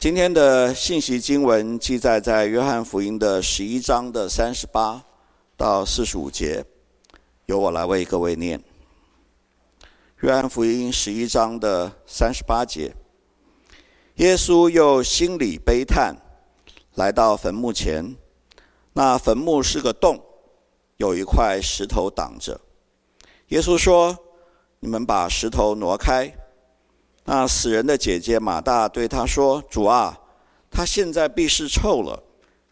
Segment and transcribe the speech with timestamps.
[0.00, 5.04] 今天的信息经文记载在约翰福音的十一章的三十八
[5.56, 6.64] 到四十五节，
[7.46, 8.62] 由我来为各位念。
[10.20, 12.94] 约翰福音十一章的三十八节，
[14.18, 16.14] 耶稣又心里悲叹，
[16.94, 18.14] 来到坟墓前，
[18.92, 20.22] 那坟墓是个洞，
[20.98, 22.60] 有一块石头挡着。
[23.48, 24.16] 耶稣说
[24.78, 26.32] ：“你们把石头挪开。”
[27.30, 30.18] 那死人的姐姐马大对他说：“主啊，
[30.70, 32.22] 他现在必是臭了，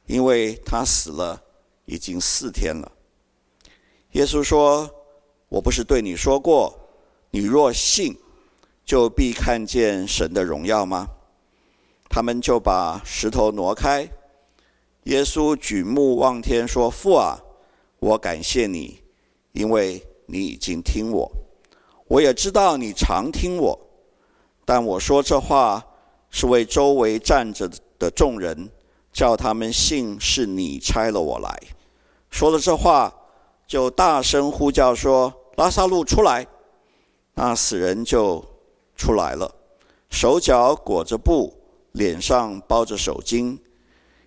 [0.06, 1.38] 因为他死了
[1.84, 2.90] 已经四天了。”
[4.12, 4.90] 耶稣说
[5.50, 6.74] ：“我不是对你说过？”
[7.32, 8.16] 你若信，
[8.82, 11.06] 就必看见神的荣耀吗？
[12.08, 14.08] 他们就把石头挪开。
[15.02, 17.38] 耶稣举目望天说：“父啊，
[17.98, 19.02] 我感谢你，
[19.52, 21.30] 因为你已经听我。
[22.08, 23.78] 我也知道你常听我，
[24.66, 25.82] 但我说这话
[26.28, 28.68] 是为周围站着的众人，
[29.12, 31.58] 叫他们信是你差了我来。”
[32.28, 33.10] 说了这话，
[33.66, 36.46] 就大声呼叫说：“拉撒路出来！”
[37.34, 38.44] 那死人就
[38.96, 39.54] 出来了，
[40.10, 41.54] 手脚裹着布，
[41.92, 43.58] 脸上包着手巾。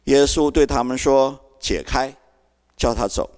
[0.05, 2.15] 耶稣对他们说：“解开，
[2.77, 3.29] 叫他走。”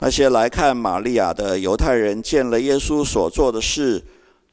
[0.00, 4.02] 那些来看玛利亚的犹太人见了耶稣所做的事，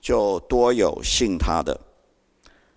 [0.05, 1.81] 就多有信他的。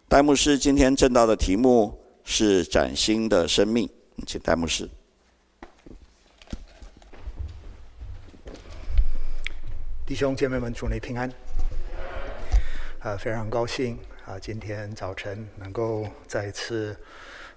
[0.09, 3.87] 戴牧师今天正道的题目是“崭新的生命”，
[4.27, 4.89] 请戴牧师。
[10.07, 11.31] 弟兄姐妹们，祝你平安。
[13.01, 16.97] 啊，非常高兴啊，今天早晨能够再一次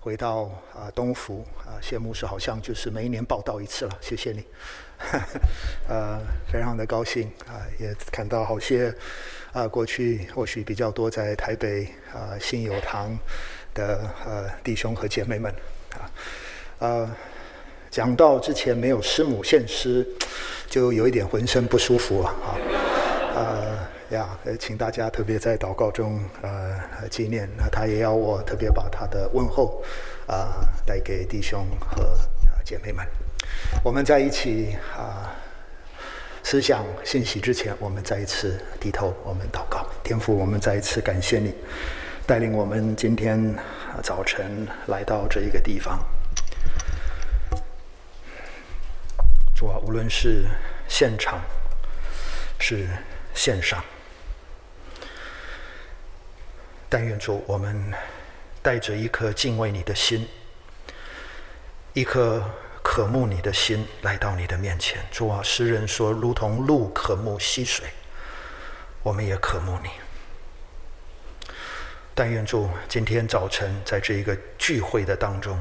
[0.04, 4.44] 回到啊东福啊，谢牧师好像就是每一年报道一次了，谢谢你。
[5.88, 6.20] 呃，
[6.52, 8.92] 非常的高兴啊，也看到好些
[9.54, 13.16] 啊，过去或许比较多在台北啊信友堂
[13.76, 15.54] 的呃弟兄和姐妹们
[15.94, 16.10] 啊，
[16.80, 17.16] 呃，
[17.92, 20.06] 讲到之前没有师母献诗。
[20.68, 22.34] 就有一点浑身不舒服啊，
[23.36, 23.78] 呃
[24.12, 26.80] 呀，呃请大家特别在祷告中呃
[27.10, 27.50] 纪念。
[27.58, 29.82] 那他也要我特别把他的问候
[30.28, 32.18] 啊、呃、带给弟兄和
[32.64, 33.06] 姐妹们。
[33.84, 35.34] 我们在一起啊、
[36.44, 39.88] 思想信息之前，我们再一次低头，我们祷告。
[40.04, 41.54] 天父，我们再一次感谢你
[42.28, 43.56] 带领我们今天
[44.04, 46.00] 早晨来到这一个地方。
[49.56, 50.46] 主啊，无论是
[50.88, 51.40] 现场
[52.60, 52.88] 是
[53.34, 53.84] 线上，
[56.92, 57.94] 但愿主我们
[58.62, 60.28] 带着一颗敬畏你的心，
[61.94, 62.44] 一颗
[62.84, 65.02] 渴慕你的心来到你的面前。
[65.10, 67.88] 主啊，诗人说，如同鹿渴慕溪水，
[69.02, 69.90] 我们也渴慕你。
[72.14, 75.58] 但愿主今天早晨在这一个聚会的当中，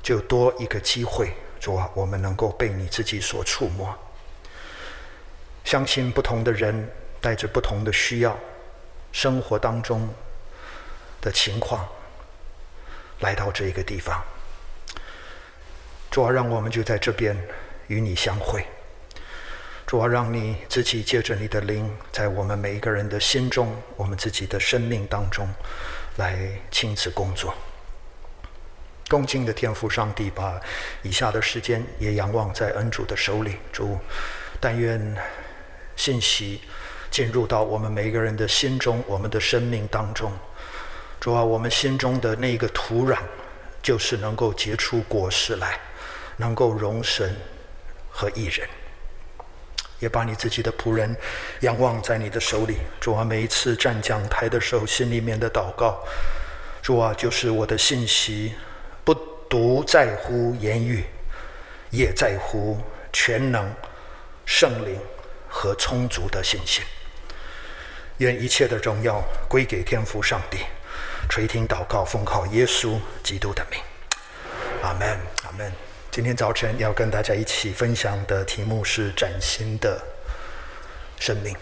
[0.00, 1.32] 就多一个机会。
[1.58, 3.92] 主啊，我们能够被你自己所触摸。
[5.64, 6.88] 相信不同的人
[7.20, 8.38] 带着不同的需要，
[9.12, 10.08] 生活当中
[11.20, 11.88] 的情况，
[13.20, 14.22] 来到这个地方。
[16.10, 17.36] 主啊，让我们就在这边
[17.88, 18.66] 与你相会。
[19.86, 25.48] 主啊，让你自己借着你的灵，在我们每一个人的心中，我们自己的生命当中，
[26.16, 26.38] 来
[26.70, 27.54] 亲自工作。
[29.08, 30.60] 恭敬的天父上帝，把
[31.02, 33.56] 以下的时间也仰望在恩主的手里。
[33.72, 33.98] 主，
[34.60, 35.16] 但愿
[35.96, 36.62] 信息
[37.10, 40.32] 进入到我们每个人的心中，我们的生命当中。
[41.18, 43.18] 主啊，我们心中的那个土壤，
[43.82, 45.78] 就是能够结出果实来，
[46.36, 47.36] 能够容神
[48.10, 48.66] 和义人。
[49.98, 51.14] 也把你自己的仆人
[51.60, 52.78] 仰望在你的手里。
[52.98, 56.02] 主啊，每一次站讲台的时候，心里面的祷告，
[56.80, 58.54] 主啊，就是我的信息。
[59.04, 59.14] 不
[59.48, 61.04] 独在乎言语，
[61.90, 62.78] 也在乎
[63.12, 63.70] 全能、
[64.46, 64.98] 圣灵
[65.48, 66.82] 和充足的信心。
[68.20, 70.58] 愿一切的荣耀归给天父上帝。
[71.30, 73.80] 垂听祷告，奉靠耶稣基督的名。
[74.82, 75.72] 阿门，阿门。
[76.10, 79.98] 今天早晨要跟大家一起分享的题目是崭新的
[81.18, 81.56] 生命。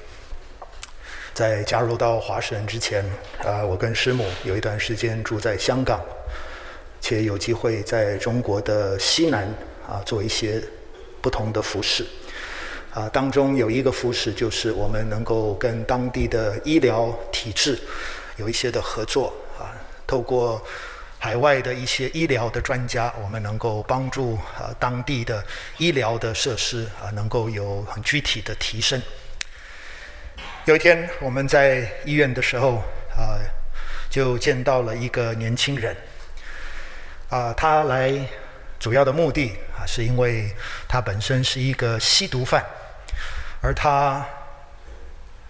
[1.32, 3.04] 在加入到华神之前，
[3.44, 6.04] 啊，我跟师母有一段时间住在香港。
[7.00, 9.48] 且有机会在中国的西南
[9.88, 10.60] 啊做一些
[11.22, 12.04] 不同的服事
[12.98, 17.78] 啊，当中有一个服事就是我们能够跟当地的医疗体制
[18.38, 19.70] 有一些的合作啊，
[20.04, 20.60] 透过
[21.20, 25.44] 海外的一些医疗的专家，我们能够帮助啊当地的
[25.76, 29.00] 医疗的设施啊能够有很具体的提升。
[30.64, 32.82] 有一天我们在医院的时候
[33.16, 33.38] 啊。
[34.10, 35.94] 就见到了一个年轻人。
[37.28, 38.10] 啊，他来
[38.80, 40.50] 主要的目的啊，是因为
[40.88, 42.64] 他本身是一个吸毒犯，
[43.60, 44.24] 而他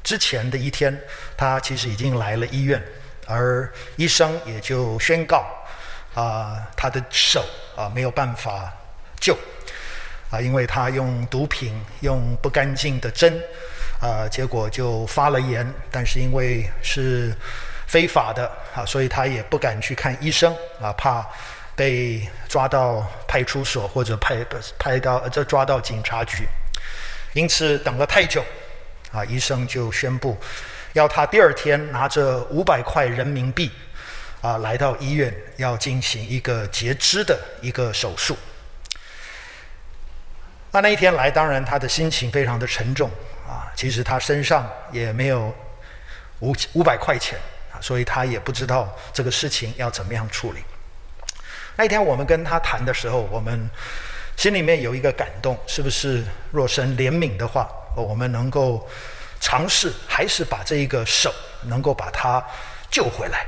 [0.02, 0.98] 之前的一天，
[1.36, 2.82] 他其实已经来了医院，
[3.26, 5.44] 而医生也就宣告
[6.14, 7.44] 啊，他的手
[7.76, 8.72] 啊没有办法
[9.20, 9.36] 救
[10.30, 13.42] 啊，因为他用毒品用不干净的针
[14.00, 17.34] 啊，结果就发了炎，但是因为是
[17.86, 21.26] 非法的啊，所以他也不敢去看医生啊，怕。
[21.78, 24.44] 被抓到派出所或者派
[24.80, 26.44] 派到这抓到警察局，
[27.32, 28.44] 因此等了太久，
[29.12, 30.36] 啊，医生就宣布
[30.94, 33.70] 要他第二天拿着五百块人民币
[34.40, 38.36] 啊来到医院，要进行一个截肢的一个手术。
[40.70, 43.10] 那那一天来，当然他的心情非常的沉重
[43.46, 45.54] 啊，其实他身上也没有
[46.40, 47.38] 五五百块钱
[47.72, 50.60] 啊，所以他也不知道这个事情要怎么样处理。
[51.76, 53.70] 那一天我们跟他谈的时候，我们
[54.38, 58.88] 心里面有一个感动，是不是若神怜悯的话，我们能够
[59.40, 62.40] 尝试，还是把这一个手能够把它
[62.88, 63.44] 救回来？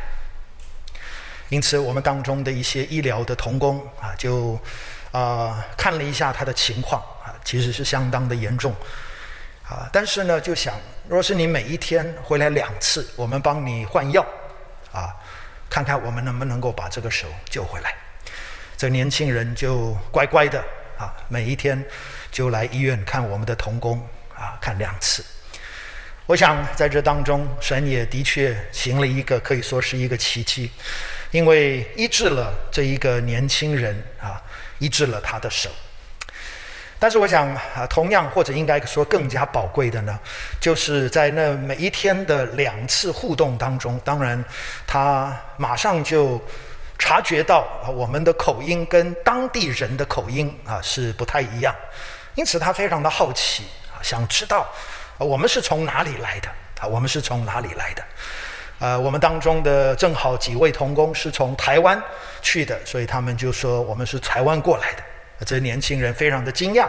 [1.48, 4.58] 因此，我们当中的一些医疗的同工啊，就
[5.12, 8.74] 啊、看了一下他的情况啊，其实是相当的严重
[9.62, 9.88] 啊。
[9.92, 10.74] 但是呢，就想，
[11.08, 14.26] 若是你每一天回来两次，我们帮你换药
[14.90, 15.14] 啊，
[15.68, 17.94] 看看我们能不能够把这个手救回来。
[18.76, 20.64] 这年轻人就乖乖的
[21.00, 21.82] 啊，每一天
[22.30, 24.06] 就来医院看我们的童工
[24.36, 25.24] 啊，看两次。
[26.26, 30.70] 我想在这当中，神也的确行了一个可以说是一个奇迹，
[31.30, 34.38] 因为医治了这一个年轻人啊，
[34.78, 35.70] 医治了他的手。
[36.98, 40.20] 但是我想啊，同样或者应该说更加宝贵的呢，
[40.60, 44.44] 就是在那每一天的两次互动当中，当然
[44.86, 46.38] 他马上就。
[47.00, 51.74] 察觉到啊，我们的口音跟当地人的口音啊是不太一样，
[52.34, 54.68] 因此他非常的好奇啊，想知道
[55.18, 56.48] 我们是从哪里来的
[56.78, 56.86] 啊？
[56.86, 58.04] 我们是从哪里来的？
[58.80, 62.00] 呃，我们当中的正好几位童工是从台湾
[62.42, 65.02] 去的，所以他们就说我们是台湾过来的。
[65.46, 66.86] 这年轻人非常的惊讶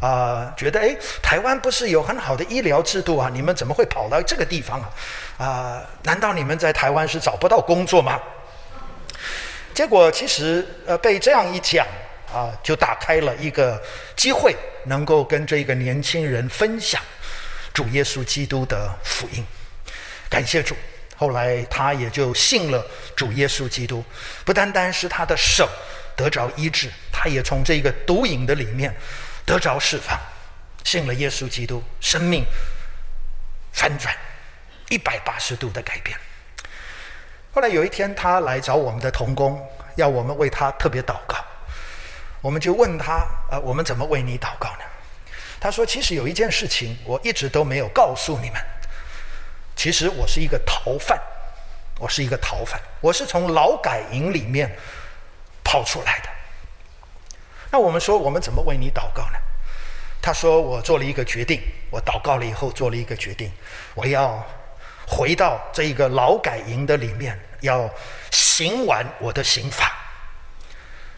[0.00, 3.28] 啊，觉得诶，台湾不是有很好的医疗制度啊？
[3.32, 5.44] 你们怎么会跑到这个地方啊？
[5.44, 8.20] 啊，难道你们在台湾是找不到工作吗？
[9.74, 11.86] 结果其实呃被这样一讲
[12.32, 13.80] 啊，就打开了一个
[14.16, 14.54] 机会，
[14.84, 17.00] 能够跟这个年轻人分享
[17.72, 19.44] 主耶稣基督的福音。
[20.28, 20.76] 感谢主，
[21.16, 22.84] 后来他也就信了
[23.16, 24.04] 主耶稣基督，
[24.44, 25.68] 不单单是他的手
[26.16, 28.94] 得着医治，他也从这个毒瘾的里面
[29.46, 30.18] 得着释放，
[30.84, 32.44] 信了耶稣基督，生命
[33.72, 34.14] 翻转
[34.90, 36.18] 一百八十度的改变。
[37.58, 39.60] 后来有一天，他来找我们的童工，
[39.96, 41.36] 要我们为他特别祷告。
[42.40, 44.84] 我们就问他：“呃，我们怎么为你祷告呢？”
[45.58, 48.62] 他说：“其实有一件事情，我一直都没有告诉你们。
[49.74, 51.20] 其实我是一个逃犯，
[51.98, 54.70] 我是一个逃犯，我是从劳改营里面
[55.64, 56.28] 跑出来的。”
[57.72, 59.38] 那我们说：“我们怎么为你祷告呢？”
[60.22, 63.50] 他说：“我做了一个决定，我祷告了以后做了一个决定，
[63.96, 64.46] 我要
[65.08, 67.88] 回到这一个劳改营的里面。”要
[68.30, 69.92] 行完我的刑罚，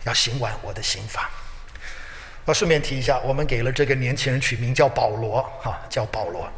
[0.05, 1.31] 要行完我的刑罚。
[2.47, 6.51] 我顺便提一下，我们给了这个年轻人取名叫保罗，哈，叫保罗。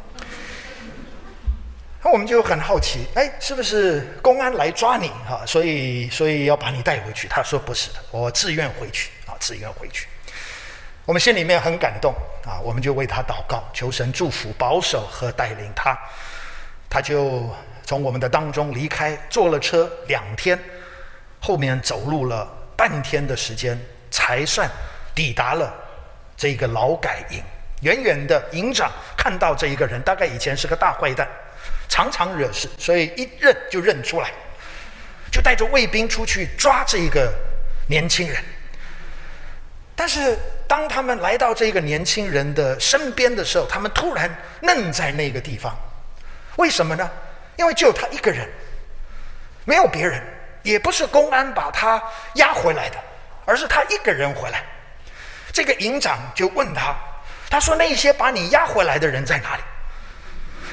[2.01, 7.27] 那我们就很好奇，哎，是不是公安来抓你，哈，所以所以要把你带回去？
[7.27, 10.07] 他说不是的，我自愿回去，啊，自愿回去。
[11.05, 12.13] 我们心里面很感动，
[12.45, 15.97] 啊，我们就为他祷告，求神祝福、保守和带领他，
[16.89, 17.53] 他就。
[17.85, 20.57] 从我们的当中离开，坐了车两天，
[21.39, 24.69] 后面走路了半天的时间，才算
[25.13, 25.73] 抵达了
[26.37, 27.43] 这个劳改营。
[27.81, 31.27] 远远的营长看到这一个人，大概以前是个大坏蛋，
[31.89, 34.31] 常常惹事，所以一认就认出来，
[35.29, 37.29] 就带着卫兵出去抓这一个
[37.89, 38.41] 年轻人。
[39.95, 45.77] 但是当他们来到这个年轻人的身边的时候，他们突然愣在那个地方，
[46.55, 47.11] 为什么呢？
[47.57, 48.49] 因为就他一个人，
[49.65, 50.21] 没有别人，
[50.63, 52.01] 也不是公安把他
[52.35, 52.97] 押回来的，
[53.45, 54.63] 而是他一个人回来。
[55.51, 56.95] 这个营长就问他，
[57.49, 59.61] 他说：“那些把你押回来的人在哪里？”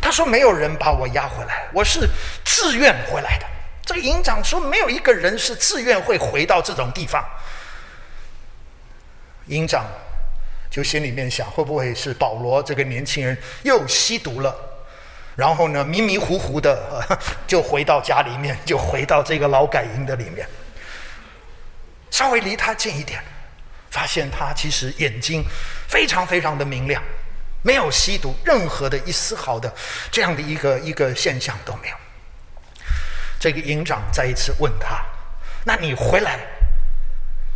[0.01, 2.09] 他说：“没有人把我押回来，我是
[2.45, 3.47] 自愿回来的。”
[3.85, 7.23] 这个营长说：“没有一个人是自愿会回到这种地方。”
[9.49, 9.85] 营长
[10.71, 14.70] 就心里面想：会不会是保罗这个年轻人又吸毒了？
[15.37, 17.03] 然后呢，迷迷糊糊的
[17.47, 20.47] 就回到家里面，就回到这个劳改营的里面，
[22.11, 23.23] 稍微离他近一点，
[23.91, 25.45] 发现他其实眼睛
[25.89, 27.03] 非常非常的明亮，
[27.63, 29.73] 没有吸毒，任何的一丝毫的
[30.11, 31.97] 这样的一个一个现象都没有。
[33.39, 35.03] 这个营长再一次问他
[35.65, 36.41] ：“那你回来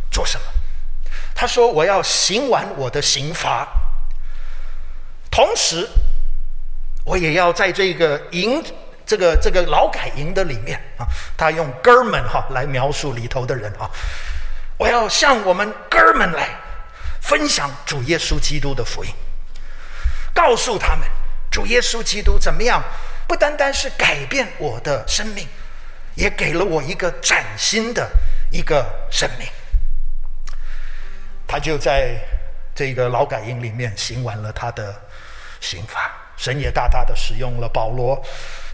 [0.09, 0.45] 做什么？”
[1.35, 3.67] 他说：“我要行完我的刑罚，
[5.29, 5.87] 同时。”
[7.05, 8.61] 我也要在这个营，
[9.05, 11.05] 这个这个劳改营的里面啊，
[11.37, 13.89] 他用哥们哈来描述里头的人啊。
[14.77, 16.49] 我要向我们哥们来
[17.21, 19.11] 分享主耶稣基督的福音，
[20.33, 21.07] 告诉他们
[21.51, 22.83] 主耶稣基督怎么样，
[23.27, 25.47] 不单单是改变我的生命，
[26.15, 28.09] 也给了我一个崭新的
[28.51, 29.47] 一个生命。
[31.47, 32.17] 他就在
[32.73, 34.93] 这个劳改营里面行完了他的
[35.61, 36.11] 刑罚。
[36.37, 38.21] 神也大大的使用了保罗，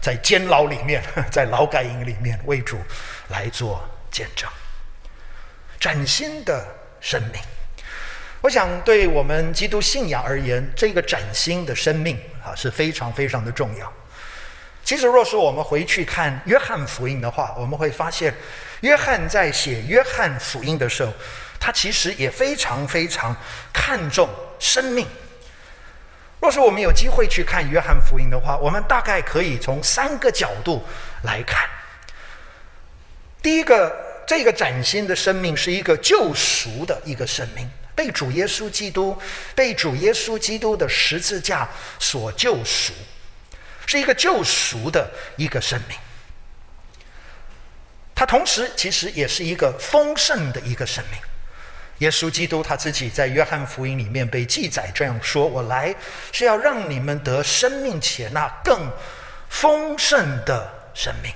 [0.00, 2.78] 在监牢里面， 在劳改营里面为主
[3.28, 4.48] 来做见证，
[5.78, 6.66] 崭新的
[7.00, 7.40] 生命。
[8.40, 13.92] 我想，对我们基督信仰而言，这个崭新的生命啊是非常非常的重要。
[14.84, 18.34] 其实，若是我们回去看约翰福音的话，我们会发现，
[18.80, 21.12] 约翰在写约翰福音的时候，
[21.60, 23.36] 他其实也非常非常
[23.72, 24.28] 看重
[24.58, 25.06] 生命。
[26.42, 30.84] 若是我们有机会去看约翰福音的话，我们大概可以从三个角度
[31.22, 31.70] 来看。
[33.40, 33.96] 第一个，
[34.26, 39.16] 这个崭新的生命是一个救赎的一个生命，被主耶稣基督、
[39.54, 41.68] 被主耶稣基督的十字架
[42.00, 42.92] 所救赎，
[43.86, 45.96] 是一个救赎的一个生命。
[48.16, 51.20] 它同时其实也是一个丰盛的一个生命。
[52.02, 55.94] 耶稣基督他自己在约翰福音里面被记载这样说：“我来
[56.32, 58.90] 是要让你们得生命且那更
[59.48, 61.32] 丰盛的生命。”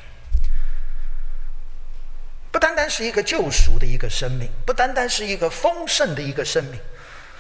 [2.51, 6.81] 不单单是一个救赎的一个生命，不单单是一个丰盛的一个生命。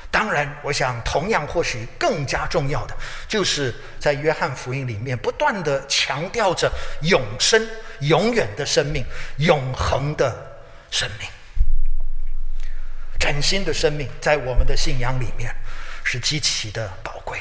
[0.09, 2.95] 当然，我想同样或许更加重要的，
[3.27, 6.71] 就是在约翰福音里面不断的强调着
[7.03, 7.69] 永生、
[8.03, 9.05] 永远的生命、
[9.39, 10.33] 永恒的
[10.93, 11.29] 生命。
[13.27, 15.53] 崭新的生命在我们的信仰里面
[16.05, 17.41] 是极其的宝贵，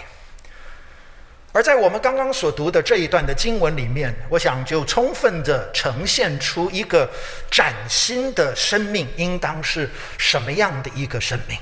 [1.54, 7.08] 而在我们刚刚所读的这一段的经文里面，我想就充分地呈现出一个
[7.52, 9.88] 崭新的生命应当是
[10.18, 11.56] 什么样的一个生命。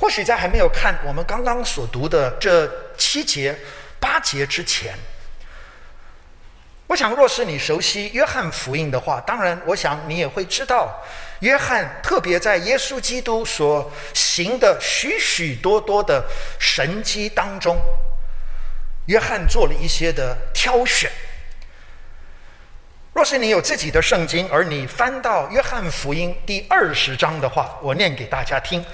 [0.00, 2.66] 或许在还没有看我们刚刚所读的这
[2.96, 3.54] 七节
[4.00, 4.94] 八节之前，
[6.86, 11.04] 我想若是你熟悉约翰福音的话，当然，我想你也会知道。
[11.42, 16.24] 约翰特别在耶稣基督所行的许许多多的
[16.60, 17.76] 神迹当中，
[19.06, 21.10] 约翰做了一些的挑选。
[23.12, 28.84] 若是你有自己的圣经，而你翻到约翰福音第二十章的话，我念给大家听。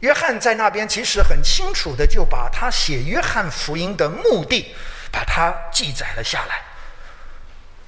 [0.00, 4.74] 约翰在那边其实很清楚的就把他写约翰福音的目的，
[5.12, 6.62] 把它记载了下来。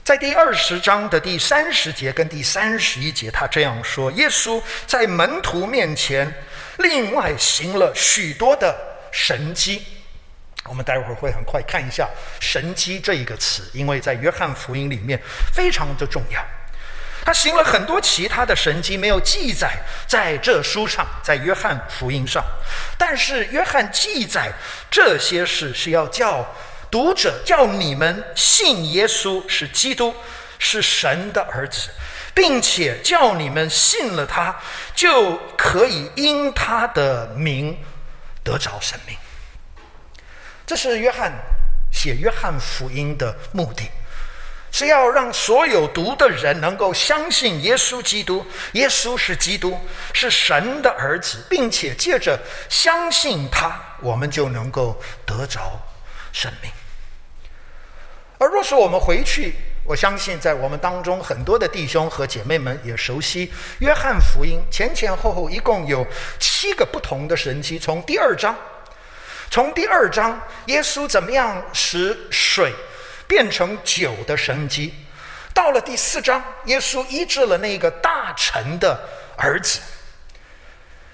[0.07, 6.33] 在第二十章的第三十节跟第三十一节，他这样说：耶稣在门徒面前
[6.79, 8.73] 另外行了许多的
[9.11, 9.83] 神迹。
[10.67, 12.09] 我们待会儿会很快看一下
[12.39, 15.21] “神迹”这一个词，因为在约翰福音里面
[15.53, 16.41] 非常的重要。
[17.25, 19.73] 他行了很多其他的神迹，没有记载
[20.07, 22.45] 在这书上，在约翰福音上。
[22.97, 24.53] 但是约翰记载
[24.89, 26.49] 这些事，是要叫。
[26.91, 30.15] 读者叫你们信耶稣是基督，
[30.59, 31.91] 是神的儿子，
[32.35, 34.57] 并且叫你们信了他，
[34.95, 37.79] 就可以因他的名
[38.43, 39.17] 得着生命。
[40.67, 41.33] 这是约翰
[41.93, 43.91] 写约翰福音的目的，
[44.73, 49.79] 是要让所有读的人能够相信耶稣基督，耶稣是基督，
[50.13, 52.39] 是神的儿子，并且借着
[52.69, 55.81] 相信他，我们就能够得着
[56.33, 56.71] 生命。
[58.39, 66.07] 而若是我们回去，我相信在我们当中很多的弟兄和姐妹们也熟悉约翰福音前前后后一共有
[66.39, 67.79] 七个不同的神迹。
[67.79, 68.55] 从第二章，
[69.51, 72.73] 从第二章耶稣怎么样使水
[73.27, 74.93] 变成酒的神迹，
[75.55, 79.01] 到了第四章，耶稣医治了那个大臣的
[79.37, 79.81] 儿子。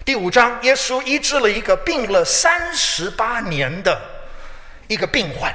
[0.05, 4.01] 第五章，耶稣医治了一个病了三十八年的
[4.89, 5.55] 一个病患。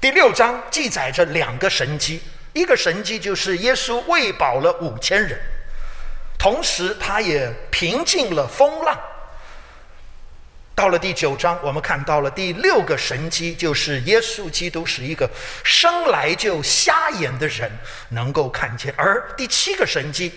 [0.00, 5.36] 第六章记载着两个神迹，一个神迹就是耶稣喂饱了五千人，
[6.38, 8.96] 同时他也平静了风浪。
[10.76, 15.28] 到了第九章，我们看到了第六个神迹，就是耶稣基督是一个
[15.64, 17.68] 生来就瞎眼的人
[18.10, 18.94] 能够看见。
[18.96, 20.32] 而第七个神迹，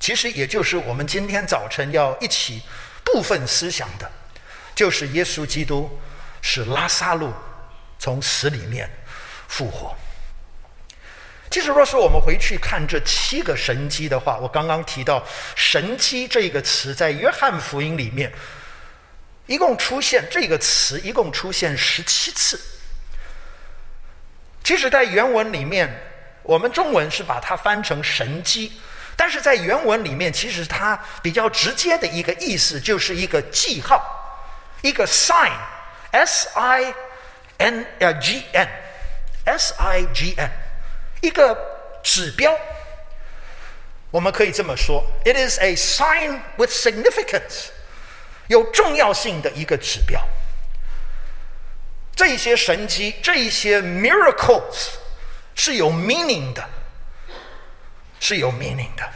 [0.00, 2.60] 其实也就是我们今天早晨要一起
[3.04, 4.10] 部分思想的，
[4.74, 5.88] 就是耶稣基督
[6.42, 7.32] 使拉撒路
[7.98, 8.88] 从死里面
[9.48, 9.94] 复活。
[11.50, 15.24] 其实，若是我们回去看这七个神迹的话，我刚刚提到
[15.56, 18.30] “神迹”这个词，在约翰福音里面。
[19.46, 22.60] 一共出现这个词，一共出现十七次。
[24.62, 25.88] 其实，在原文里面，
[26.42, 28.78] 我们中文是把它翻成“神迹”，
[29.16, 34.04] 但是在原文里面，其实它比较直接的一个意思就是一个记号，
[34.82, 36.94] 一个 sign，s i
[37.58, 40.50] n 呃 g n，s i g n，
[41.20, 41.56] 一个
[42.02, 42.56] 指标。
[44.10, 47.68] 我们可以这么说：It is a sign with significance。
[48.48, 50.26] 有重要性的一个指标，
[52.16, 54.92] 这些神迹，这些 miracles
[55.54, 56.66] 是有 meaning 的，
[58.18, 59.06] 是有 meaning 的。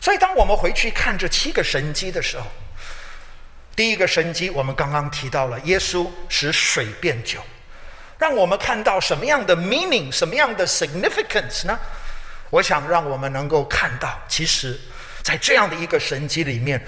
[0.00, 2.46] 所以，当我们回去看这七个神迹的时候，
[3.74, 7.40] 第一个神迹我们刚刚提到了，耶稣使水变酒，
[8.18, 11.78] 让我们看到什么样的 meaning，什么样的 significance 呢？
[12.50, 14.78] 我想让我们能够看到，其实，
[15.22, 16.84] 在这样的一个神迹里面。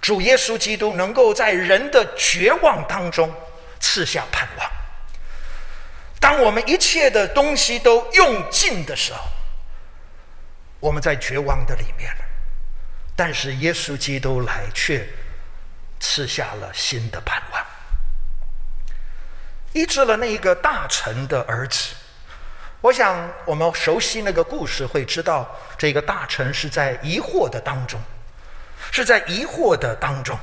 [0.00, 3.32] 主耶稣基督能够在人的绝望当中
[3.80, 4.70] 赐下盼望。
[6.20, 9.18] 当我们一切的东西都用尽的时候，
[10.78, 12.24] 我们在绝望的里面了，
[13.16, 15.04] 但是耶稣基督来却
[16.00, 17.66] 赐下了新的盼望，
[19.72, 21.94] 医治了那一个大臣的儿子。
[22.80, 28.00] 我想我们熟悉那个故事，会知道这个大臣是在疑惑的当中。
[28.92, 30.38] 是在疑惑的当中，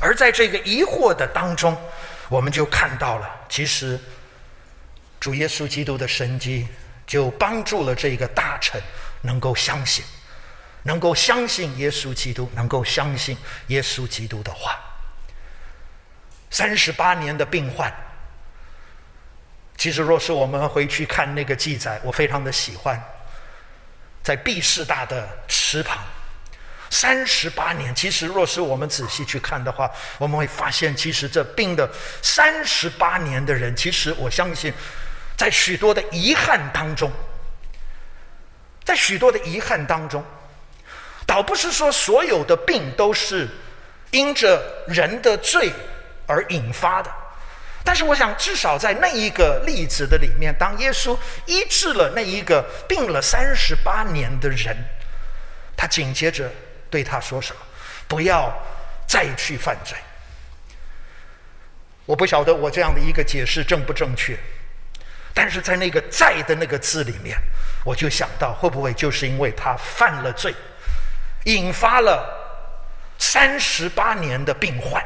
[0.00, 1.76] 而在这个疑惑的当中，
[2.28, 3.98] 我们就看到了，其实
[5.18, 6.68] 主耶稣基督的神迹
[7.06, 8.80] 就帮助了这个大臣
[9.22, 10.04] 能够相信，
[10.84, 13.36] 能够相信耶稣基督，能够相信
[13.68, 14.78] 耶稣基督的话。
[16.50, 17.92] 三十八年的病患，
[19.76, 23.00] 其实若是我们回去看那个记载，我非常的喜欢，
[24.22, 25.98] 在毕士大的池旁。
[26.92, 31.88] 三十八年，其实若是我们仔细去看的话，我们会发现，其实这病的
[32.20, 34.74] 三十八年的人，其实我相信，
[35.36, 37.08] 在许多的遗憾当中，
[38.84, 40.24] 在许多的遗憾当中，
[41.24, 43.48] 倒不是说所有的病都是
[44.10, 45.72] 因着人的罪
[46.30, 47.10] 而引发的，
[47.82, 54.76] 但是我想，至少在那一个例子的里面，当耶稣医治了那一个病了三十八年的人，
[55.76, 56.50] 他紧接着。
[56.90, 57.62] 对他说什么？
[58.08, 58.52] 不要
[59.06, 59.96] 再去犯罪。
[62.04, 64.36] 我不晓得我这样的一个解释正不正确，
[65.32, 67.38] 但是在那个“在”的那个字里面，
[67.84, 70.52] 我就想到会不会就是因为他犯了罪，
[71.44, 72.28] 引发了
[73.16, 75.00] 三十八年的病患，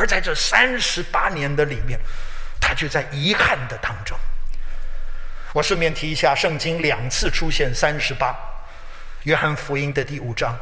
[0.00, 2.00] 而在这三十八年的里面，
[2.58, 4.18] 他就在遗憾的当中。
[5.52, 8.34] 我顺便提一下，圣经两次出现三十八，
[9.24, 10.58] 约翰福音的第五章。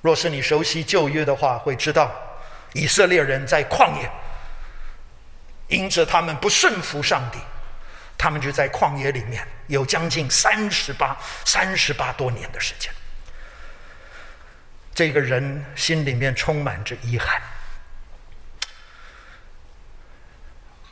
[0.00, 2.10] 若是你熟悉旧约的话，会知道
[2.72, 4.10] 以色列人在旷野，
[5.68, 7.38] 因着他们不顺服上帝，
[8.16, 12.90] 他们就在旷野里面有将近三十八、三十八多年的时间。
[14.94, 17.42] 这个人心里面充满着遗憾，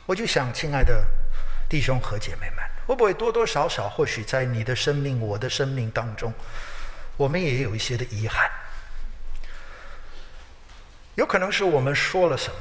[0.05, 1.03] 我就想，亲爱的
[1.67, 6.31] 弟兄和姐妹们，会不会多多少少，或许在你的生命、我的生命当中，
[7.17, 8.49] 我们也有一些的遗憾。
[11.15, 12.59] 有可能是我们说了什么，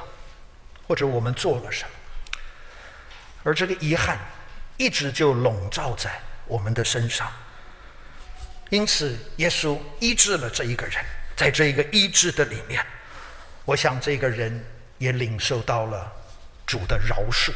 [0.89, 1.91] 或者我们做了什么，
[3.43, 4.19] 而这个遗憾
[4.79, 6.11] 一直就笼罩在
[6.47, 7.31] 我们的身上。
[8.71, 11.05] 因此，耶稣医治了这一个人，
[11.37, 12.85] 在这一个医治的里面，
[13.67, 14.65] 我想这个人
[14.97, 16.11] 也领受到了
[16.67, 17.53] 主的饶恕。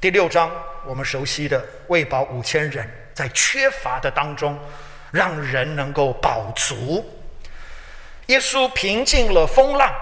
[0.00, 0.50] 第六章
[0.84, 4.58] 我们熟悉的喂饱五千人，在缺乏的当中，
[5.10, 7.18] 让人能够饱足。
[8.26, 9.92] 耶稣平静了风浪，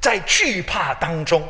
[0.00, 1.46] 在惧怕当中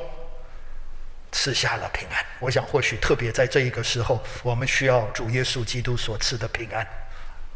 [1.33, 2.25] 赐下了平安。
[2.39, 6.87] 我想，或许特别在这一个时候，我们需要主耶稣基督所赐的平安。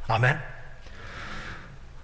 [0.09, 0.39] 阿门。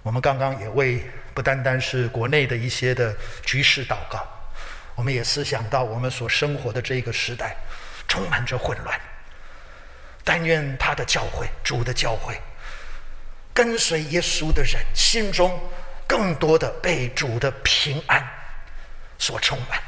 [0.02, 4.26] 我们刚刚也为不单单是国内的一些的局势祷告，
[5.00, 7.56] 我们也思想到我们所生活的这个时代
[8.06, 9.00] 充满着混乱。
[10.22, 12.38] 但愿他的教会，主的教会，
[13.54, 15.58] 跟随耶稣的人心中。
[16.06, 18.20] 更多的被主的平安
[19.16, 19.80] 所充满。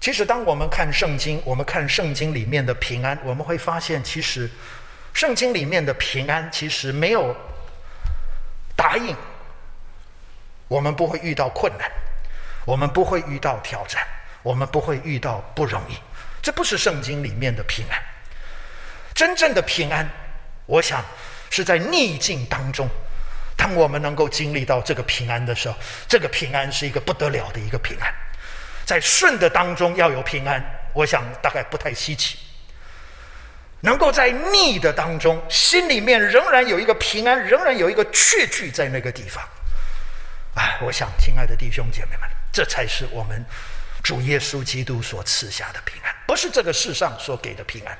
[0.00, 4.50] 其实，当我们看圣经，我们看圣经里面的平安，我们会发现，其实
[5.12, 7.36] 圣经里面的平安其实没有
[8.74, 9.14] 答应
[10.66, 11.90] 我们不会遇到困难，
[12.68, 14.06] 我们不会遇到挑战，
[14.42, 15.96] 我们不会遇到不容易。
[16.42, 17.98] 这不是圣经里面的平安。
[19.14, 20.06] 真正的平安，
[20.66, 21.02] 我想
[21.48, 22.86] 是在逆境当中。
[23.56, 25.74] 当我们能够经历到这个平安的时候，
[26.06, 28.12] 这个平安是一个不得了的一个平安。
[28.84, 32.36] 在顺的当中要有平安，我想大概不太稀奇。
[33.80, 39.42] 能够在逆的当中，心里面仍然有一个平安，仍然有一个确据在那个地方。
[40.58, 43.44] 哎，我想，亲爱的弟兄姐妹们，这才是我们
[44.02, 47.96] 主耶稣基督所赐下的平安，不是这个世上所给的平安，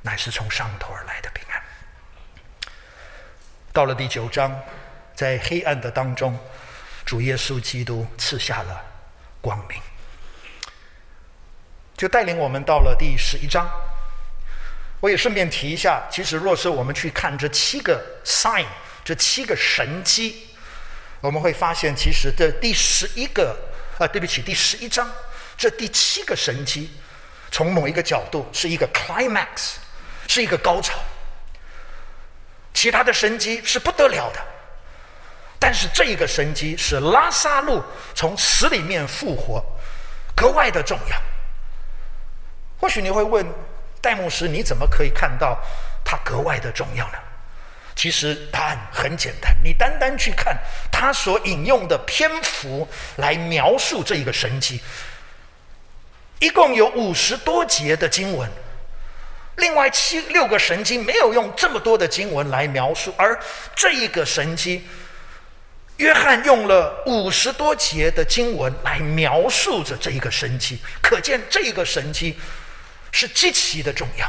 [0.00, 1.62] 乃是从上头而来的平安。
[3.70, 4.58] 到了第九章，
[5.14, 6.38] 在黑暗的当中，
[7.04, 8.82] 主耶稣基督赐下了
[9.42, 9.78] 光明，
[11.98, 13.68] 就带领我们到了第十一章。
[15.00, 18.64] 我也顺便提一下，其实若是我们去看这七个 sign，
[19.04, 20.48] 这七个神迹，
[21.22, 23.56] 我们会发现，其实这第十一个
[23.96, 25.08] 啊，对不起，第十一章
[25.56, 26.90] 这第七个神迹，
[27.50, 29.76] 从某一个角度是一个 climax，
[30.26, 30.98] 是一个高潮。
[32.74, 34.40] 其他的神迹是不得了的，
[35.60, 37.80] 但是这一个神迹是拉撒路
[38.16, 39.64] 从死里面复活，
[40.34, 41.16] 格外的重要。
[42.80, 43.46] 或许你会问
[44.00, 45.56] 戴牧师，你怎么可以看到
[46.04, 47.18] 它格外的重要呢？
[47.94, 50.56] 其实答案很简单，你单单去看
[50.90, 54.80] 他所引用的篇幅来描述这一个神迹，
[56.38, 58.50] 一共有五十多节的经文。
[59.56, 63.38] 另外七六个神迹没有用这么多的经文来描述，而
[63.76, 64.82] 这一个神迹，
[65.98, 72.38] 约翰用了五十多节的经文来描述着这一个神迹，可见这一个神迹
[73.12, 74.28] 是极其的重要。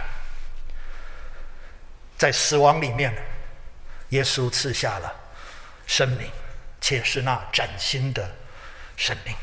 [2.18, 3.16] 在死亡里面，
[4.14, 5.14] 耶稣赐下了
[5.88, 6.30] 生命，
[6.80, 8.30] 且是那崭新的
[8.96, 9.36] 生命。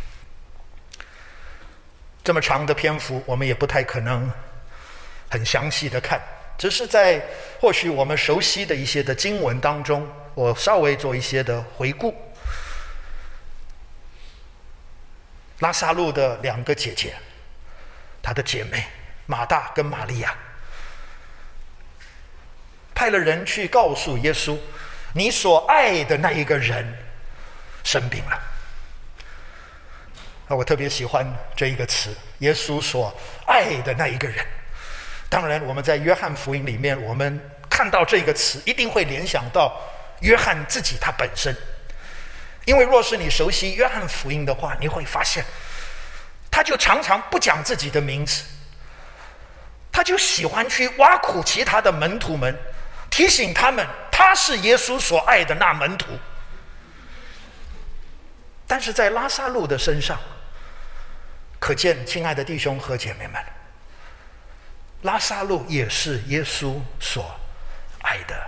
[2.23, 4.31] 这么长的篇幅，我们也不太可能。
[5.33, 6.21] 很详细的看，
[6.59, 7.25] 只是在
[7.61, 12.13] 或许我们熟悉的一些的经文当中，我稍微做一些的回顾。
[15.61, 17.15] 拉撒路的两个姐姐，
[18.21, 18.85] 她的姐妹
[19.27, 20.37] 马大跟玛利亚，
[23.01, 24.59] 派了人去告诉耶稣
[25.17, 26.87] ：“你所爱的那一个人
[27.83, 28.39] 生病了。”
[30.49, 33.11] 啊，我特别喜欢这一个词，耶稣所
[33.47, 34.45] 爱的那一个人。
[35.31, 39.81] 当然，我们在约翰福音里面，我们看到这个词，一定会联想到
[40.21, 41.57] 约翰自己他本身。
[42.67, 45.43] 因为若是你熟悉约翰福音的话，你会发现，
[46.51, 48.45] 他就常常不讲自己的名字，
[49.91, 52.55] 他就喜欢去挖苦其他的门徒们，
[53.21, 56.07] 提醒他们他是耶稣所爱的那门徒。
[58.67, 60.19] 但是在拉撒路的身上，
[61.59, 63.45] 可见，亲爱的弟兄和姐妹们。
[65.03, 67.39] 拉撒路也是耶稣所
[68.01, 68.47] 爱的，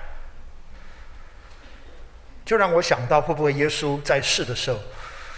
[2.47, 4.81] 就让我想到，会不会耶稣在世的时候，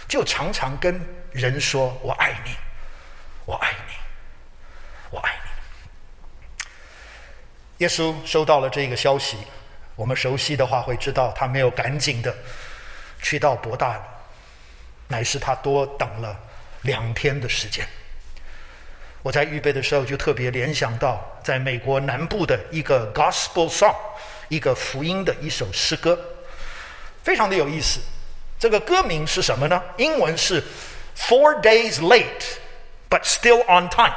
[0.07, 1.01] 就常常跟
[1.33, 2.51] 人说：“我爱你，
[3.45, 3.93] 我爱你，
[5.09, 5.49] 我爱你。”
[7.79, 9.37] 耶稣收到了这个消息，
[9.95, 12.33] 我们熟悉的话会知道，他没有赶紧的
[13.21, 14.01] 去到伯大尼，
[15.09, 16.39] 乃是他多等了
[16.81, 17.85] 两天的时间。
[19.21, 23.95] 我在预备的时候就特别联想到，在美国南部的一个 gospel song，
[24.49, 26.17] 一个福音的一首诗歌，
[27.23, 27.99] 非常的有意思。
[28.57, 29.81] 这个歌名是什么呢？
[29.97, 30.63] 英文是
[31.17, 32.57] Four days late,
[33.09, 34.13] but still on time。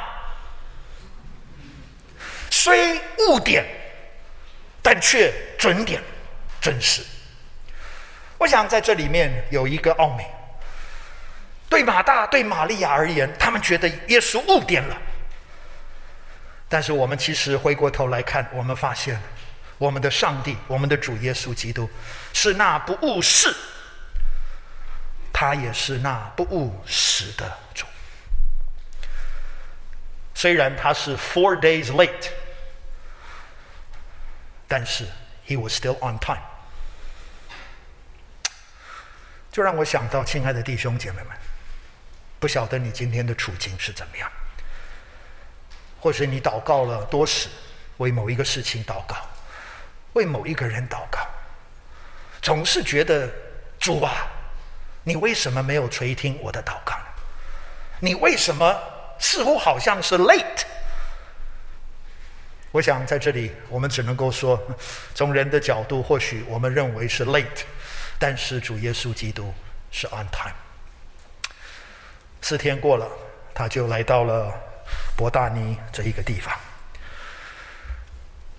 [2.61, 3.65] 虽误点，
[4.81, 6.03] 但却准点、
[6.59, 7.01] 准时。
[8.37, 10.25] 我想在这里面有一个奥秘。
[11.69, 14.97] 对马大、对玛利亚而言，他们觉得耶稣误点了。
[16.67, 19.17] 但是我们其实回过头来看，我们发现，
[19.77, 21.89] 我们的上帝，我们的主耶稣基督，
[22.33, 23.55] 是那不误事，
[25.31, 27.85] 他也是那不误时的主。
[30.33, 32.29] 虽然他是 four days late，
[34.69, 35.05] 但是
[35.45, 36.39] he was still on time。
[39.51, 41.35] 就让我想到，亲爱的弟兄姐妹们。
[42.39, 44.31] 不晓得你今天的处境是怎么样，
[45.99, 47.49] 或是你祷告了多时，
[47.97, 49.17] 为某一个事情祷告，
[50.13, 51.19] 为某一个人祷告，
[52.41, 53.29] 总是觉得
[53.77, 54.25] 主啊，
[55.03, 56.95] 你为什么没有垂听我的祷告？
[57.99, 58.81] 你为什么
[59.19, 60.63] 似乎好像是 late？
[62.71, 64.61] 我想在这里，我们只能够说，
[65.15, 67.63] 从人的角度，或许我们认为是 late，
[68.19, 69.51] 但是主耶稣基督
[69.91, 70.53] 是 on time。
[72.41, 73.07] 四天过了，
[73.55, 74.53] 他就来到了
[75.17, 76.53] 伯大尼这一个地方。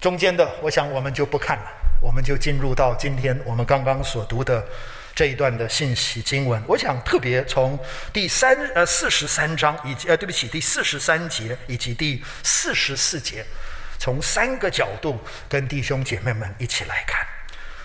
[0.00, 1.70] 中间的，我想我们就不看了，
[2.02, 4.66] 我们就进入到今天我们刚刚所读的
[5.14, 6.60] 这一段的信息经文。
[6.66, 7.78] 我想特别从
[8.12, 13.44] 第三呃四十三章以及呃对不起第四十三节以及第四十四节。
[14.00, 17.20] 从三个角度跟弟兄姐妹们一起来看，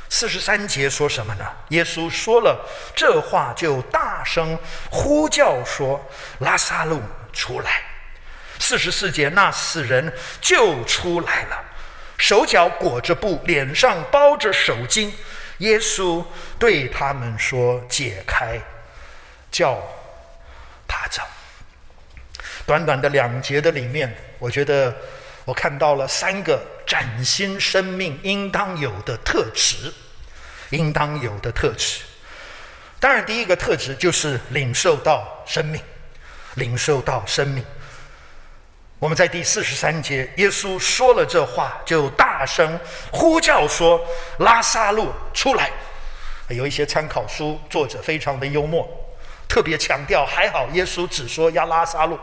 [0.10, 1.45] 四十三节说什么呢？
[1.69, 4.58] 耶稣说了这话，就大声
[4.89, 7.01] 呼叫说：“拉撒路
[7.34, 7.82] 出来！”
[8.58, 11.62] 四十四节，那死人就出来了，
[12.17, 15.12] 手脚裹着布，脸上包着手巾。
[15.58, 16.23] 耶稣
[16.58, 18.58] 对他们说：“解开，
[19.51, 19.84] 叫
[20.88, 21.21] 他走。”
[22.65, 24.95] 短短的两节的里面，我觉得。
[25.46, 29.94] 我看到了三个崭新生命应当有的特质，
[30.72, 32.02] 应当有的特质。
[33.00, 35.80] 当然，第一个特质就是领受到生命，
[36.56, 37.64] 领受到生命。
[38.98, 42.80] 我们在第四十三节，耶稣说了这话，就大声
[43.12, 44.02] 呼叫说
[44.40, 45.70] ：“拉撒路出来！”
[46.50, 48.88] 有一些参考书作者非常的幽默，
[49.48, 52.18] 特别强调，还好耶稣只说要拉撒路。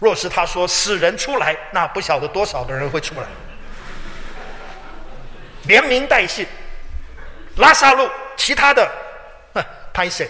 [0.00, 3.26] 若是他说死人出来，那不晓得多少的人会出来，
[5.64, 6.46] 连名带姓，
[7.56, 8.90] 拉撒路，其他的，
[9.54, 10.28] 哼，拍谁？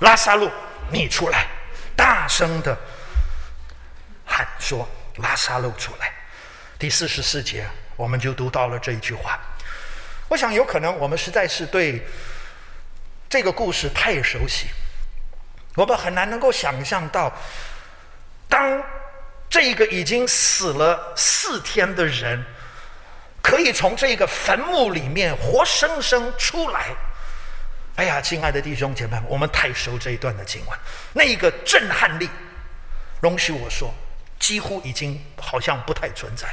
[0.00, 0.50] 拉撒路，
[0.90, 1.46] 你出来，
[1.94, 2.76] 大声的
[4.24, 4.88] 喊说
[5.22, 6.12] ：“拉撒路出来！”
[6.78, 7.66] 第四十四节，
[7.96, 9.38] 我们就读到了这一句话。
[10.28, 12.02] 我想，有可能我们实在是对
[13.28, 14.68] 这个故事太熟悉。
[15.76, 17.32] 我们很难能够想象到，
[18.48, 18.82] 当
[19.48, 22.44] 这个已经死了四天的人，
[23.42, 26.86] 可以从这个坟墓里面活生生出来。
[27.96, 30.78] 哎呀，亲爱的弟兄姐妹，我们太熟这一段的经文，
[31.12, 32.28] 那一个震撼力，
[33.20, 33.92] 容许我说，
[34.38, 36.48] 几乎已经好像不太存在。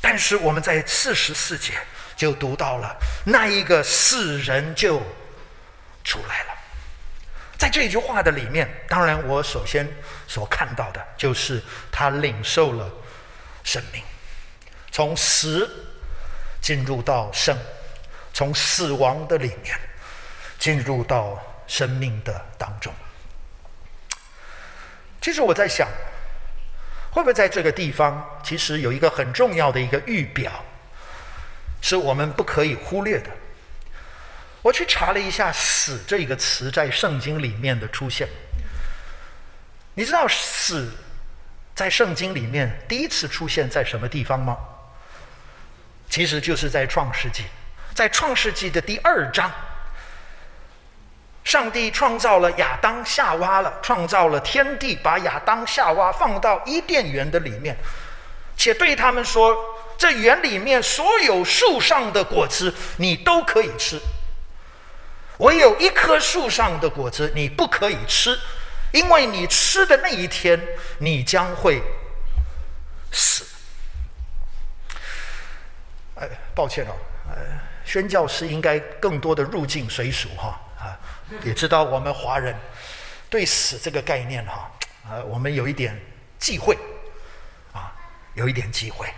[0.00, 1.74] 但是我们在四十四节
[2.16, 5.00] 就读到了，那一个死人就
[6.04, 6.51] 出来了。
[7.62, 9.88] 在这句话的里面，当然我首先
[10.26, 12.90] 所看到的就是他领受了
[13.62, 14.02] 生命，
[14.90, 15.70] 从死
[16.60, 17.56] 进入到生，
[18.34, 19.78] 从死亡的里面
[20.58, 22.92] 进入到生命的当中。
[25.20, 25.86] 其实我在想，
[27.12, 30.50] 会不会在这个地方，其实有一个很重要的一个预表，
[31.80, 33.30] 是我们不可以忽略的。
[34.62, 38.28] 我去查了一下“死”这个词在圣经里面的出现。
[39.94, 40.88] 你知道“死”
[41.74, 44.56] 在圣经里面第一次出现在什么地方吗？
[46.08, 47.42] 其实就是在创世纪，
[47.94, 49.50] 在创世纪的第二章，
[51.42, 57.76] 上帝创造了亚当夏娃了，创造了天地，把亚当夏娃放到伊甸园的里面，
[58.56, 59.56] 且对他们说
[59.98, 63.98] ：“这园里面所有树上的果子，你都可以吃。”
[65.42, 68.38] 唯有一棵树上的果子你不可以吃，
[68.92, 70.60] 因为你吃的那一天，
[70.98, 71.82] 你将会
[73.10, 73.44] 死。
[76.14, 76.94] 哎，抱歉哦，
[77.28, 77.34] 呃，
[77.84, 80.94] 宣教师应该更多的入境随俗哈啊，
[81.42, 82.54] 也知道我们华人
[83.28, 84.70] 对死这个概念哈，
[85.10, 86.00] 呃，我们有一点
[86.38, 86.78] 忌讳
[87.72, 87.92] 啊，
[88.34, 89.08] 有一点忌讳。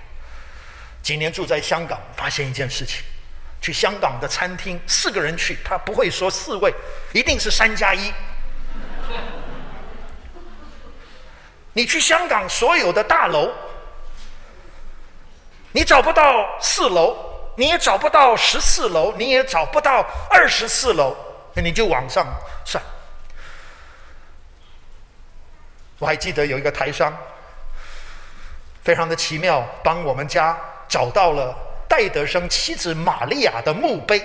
[1.02, 3.04] 几年住在香港，发现一件事情。
[3.64, 6.70] 去香港的餐厅，四个人去，他不会说四位，
[7.14, 8.12] 一定是三加一。
[11.72, 13.50] 你去香港所有的大楼，
[15.72, 17.16] 你找不到四楼，
[17.56, 21.16] 你也找不到十四楼，你也找不到二十四楼，
[21.54, 22.26] 那你就往上
[22.66, 22.84] 算。
[25.98, 27.16] 我还记得有一个台商，
[28.82, 30.54] 非常的奇妙，帮我们家
[30.86, 31.56] 找到了。
[31.88, 34.22] 戴德生妻子玛利亚的墓碑，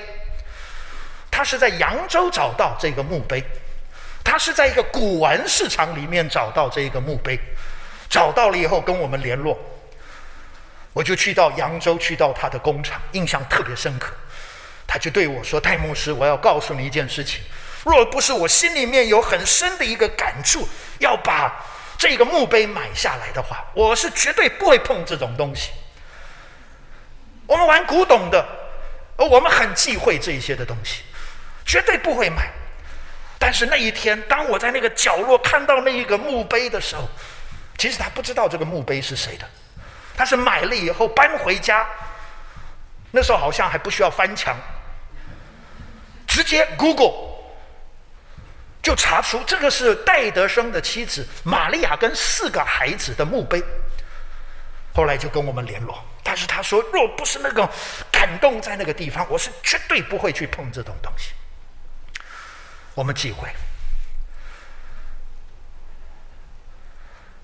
[1.32, 3.44] 他是在扬州找到这个墓碑，
[4.24, 7.40] 他是在一个古玩市场里面找到这个墓碑，
[8.10, 9.58] 找到了以后跟我们联络，
[10.94, 14.14] 我就去到扬州，去到他的工厂，印象特别深刻。
[14.88, 17.42] 他就对我说：“戴牧师，我要告诉你一件事情，
[17.86, 20.68] 若不是我心里面有很深的一个感触，
[20.98, 21.64] 要把
[21.96, 25.70] 这个墓碑买下来的话，我是绝对不会碰这种东西。”
[27.50, 28.46] 我们玩古董的，
[29.18, 31.02] 而我们很忌讳这一些的东西，
[31.66, 32.48] 绝对不会买。
[33.40, 37.10] 但是那一天，当我在那个角落看到那一个墓碑的时候，
[37.76, 39.50] 其实他不知道这个墓碑是谁的，
[40.16, 41.88] 他是买了以后搬回家。
[43.10, 44.56] 那时候好像还不需要翻墙，
[46.28, 47.32] 直接 Google
[48.84, 53.64] 就查出这个是戴德生的妻子玛利亚跟四个孩子的墓碑。
[54.94, 57.68] 后来就跟我们联络，但是他说，若不是那个
[58.12, 61.32] 感动在那个地方，我是绝对不会去碰这种东西。
[62.94, 63.48] 我们忌讳，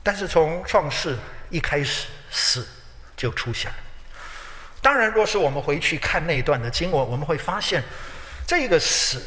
[0.03, 1.17] 但是从创世
[1.49, 2.67] 一开始，死
[3.15, 3.77] 就出现了。
[4.81, 7.81] 当然，若是我们回去看那一段的经文，我们会发现，
[8.45, 9.25] 这个死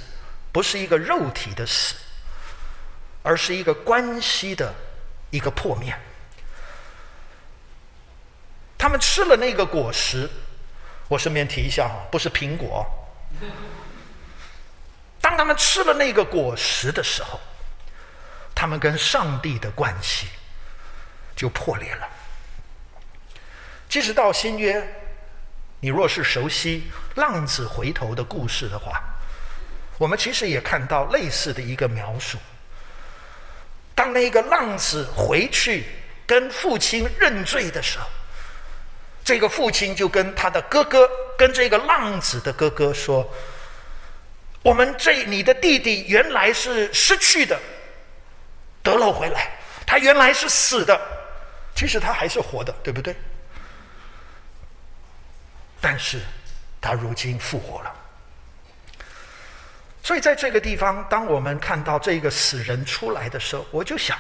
[0.53, 1.95] 不是一个肉体的死，
[3.23, 4.73] 而是一个关系的
[5.31, 5.99] 一个破灭。
[8.79, 10.31] 他们吃了那个果实，
[11.09, 12.87] 我顺便提一下哈，不是苹果。
[15.21, 17.41] 当他们吃了那个果实的时候，
[18.55, 20.29] 他们跟上帝的关系
[21.35, 22.09] 就破裂了。
[23.89, 24.87] 即使到新约，
[25.81, 29.03] 你若是熟悉浪子回头的故事的话，
[29.99, 32.39] 我们其实也看到类似的一个描述。
[33.95, 35.85] 当那个浪子回去
[36.25, 38.09] 跟父亲认罪的时候，
[39.29, 43.31] 这个父亲就跟他的哥哥，跟这个浪子的哥哥说。
[44.63, 47.61] 我们这你的弟弟原来是失去的，
[48.83, 49.51] 得了回来。
[49.87, 50.99] 他原来是死的，
[51.75, 53.15] 其实他还是活的，对不对？
[55.79, 56.23] 但是，
[56.81, 57.95] 他如今复活了。
[60.03, 64.17] 所以，在这个地方，当我们看到这个死人出来的时候，我就想，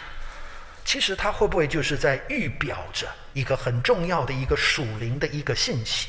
[0.88, 6.08] 其实他会不会就是在预表着一个很重要的一个属灵的一个信息？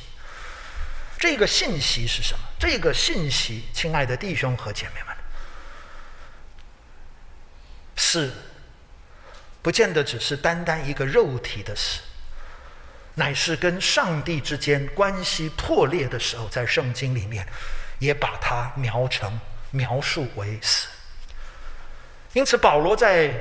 [1.17, 2.39] 这个信息是什么？
[2.57, 5.13] 这个信息，亲爱的弟兄和姐妹们，
[7.97, 8.31] 是
[9.61, 11.99] 不见得只是单单一个肉体的死，
[13.15, 17.45] 乃是跟上帝之间关系破裂的时候，在圣经里面
[17.99, 19.37] 也把它描成
[19.71, 20.87] 描述为死。
[22.31, 23.33] 因此，保罗在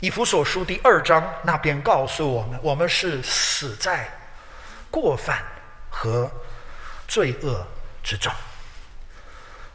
[0.00, 4.08] 以弗所书第二章那边告诉我们：我们是死在
[4.90, 5.42] 过犯
[5.90, 6.30] 和
[7.06, 7.66] 罪恶
[8.02, 8.32] 之中。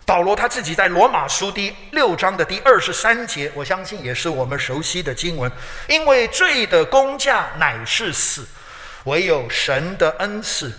[0.03, 5.51] 保罗他自己在罗马书第六章的第二十三节，我相信也是我们熟悉的经文。
[5.87, 8.47] 因为罪的工价乃是死，
[9.03, 10.71] 唯有神的恩赐，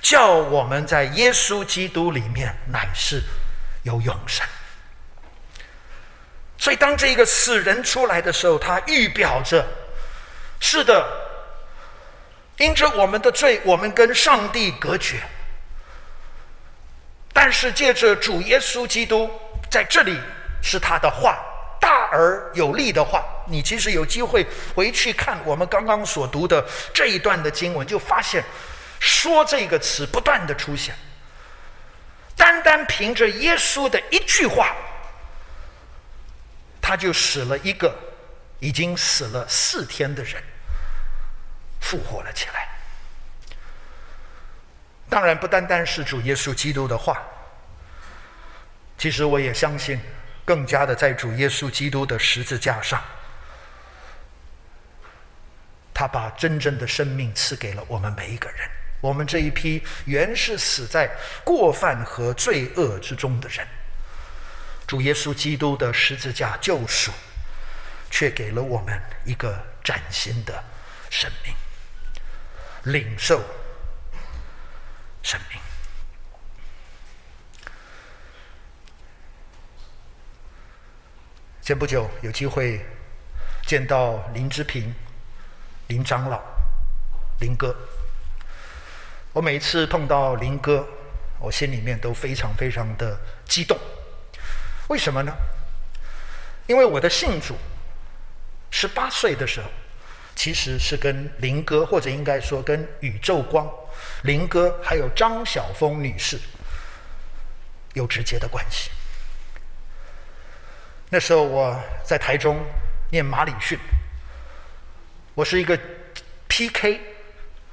[0.00, 3.20] 叫我们在耶稣基督里面乃是
[3.82, 4.46] 有永生。
[6.62, 9.66] 所以，当这个死人出来的时候，他预表着：
[10.60, 11.04] 是的，
[12.58, 15.20] 因着我们的罪，我们跟上帝隔绝。
[17.32, 19.28] 但是借着主耶稣基督
[19.68, 20.16] 在这里
[20.62, 21.36] 是他的话，
[21.80, 23.24] 大而有力的话。
[23.48, 28.40] 你其实有机会回去看我们刚刚所读的这一段的经文，就发现
[29.00, 30.94] “说”这个词不断的出现。
[32.36, 34.76] 单单凭着耶稣的一句话，
[36.82, 37.96] 他就使了一个
[38.58, 40.42] 已经死了四天的人
[41.80, 42.68] 复活了起来。
[45.08, 47.22] 当然不单单是主耶稣基督的话，
[48.98, 50.00] 其实我也相信，
[50.44, 53.02] 更加的在主耶稣基督的十字架上，
[55.94, 58.68] 他把真正的生命赐给了我们每一个人。
[59.00, 61.10] 我们这一批原是死在
[61.44, 63.66] 过犯和罪恶之中的人，
[64.92, 67.10] 主耶稣基督的十字架救赎，
[68.10, 70.62] 却给了我们一个崭新的
[71.08, 71.54] 生命，
[72.92, 73.42] 领受。
[75.22, 75.58] 生命。
[81.62, 82.84] 前不久有机会
[83.66, 84.94] 见到林之平、
[85.86, 86.38] 林长老、
[87.40, 87.74] 林哥。
[89.32, 90.86] 我每一次碰到林哥，
[91.40, 93.74] 我心里面都非常非常的激动。
[94.92, 95.34] 为什么呢？
[96.66, 97.56] 因为我的信主，
[98.70, 99.70] 十八岁的时候，
[100.36, 103.66] 其实是跟林哥，或者应该说跟宇宙光。
[104.24, 106.38] 林哥还有张晓峰女士
[107.94, 108.90] 有直接的关系。
[111.08, 111.74] 那时候我
[112.04, 112.62] 在台中
[113.10, 113.78] 念马礼逊，
[115.34, 115.78] 我是一个
[116.48, 117.00] PK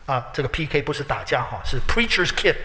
[0.06, 2.56] 啊，这个 PK 不是打架哈，是 Preacher's Kid，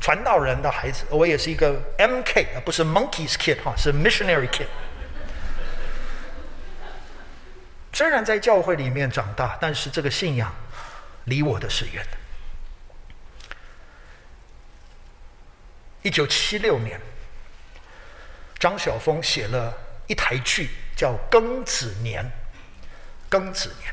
[0.00, 1.04] 传道人的孩子。
[1.10, 4.66] 我也是一个 MK 啊，不是 Monkey's Kid 哈，是 Missionary Kid。
[7.92, 10.54] 虽然在教会里面长大，但是这个信仰。
[11.24, 13.56] 离我的是远的，
[16.00, 16.98] 一九七六年，
[18.58, 19.76] 张晓风写了
[20.06, 22.24] 一台剧，叫《庚子年》。
[23.30, 23.92] 庚子年，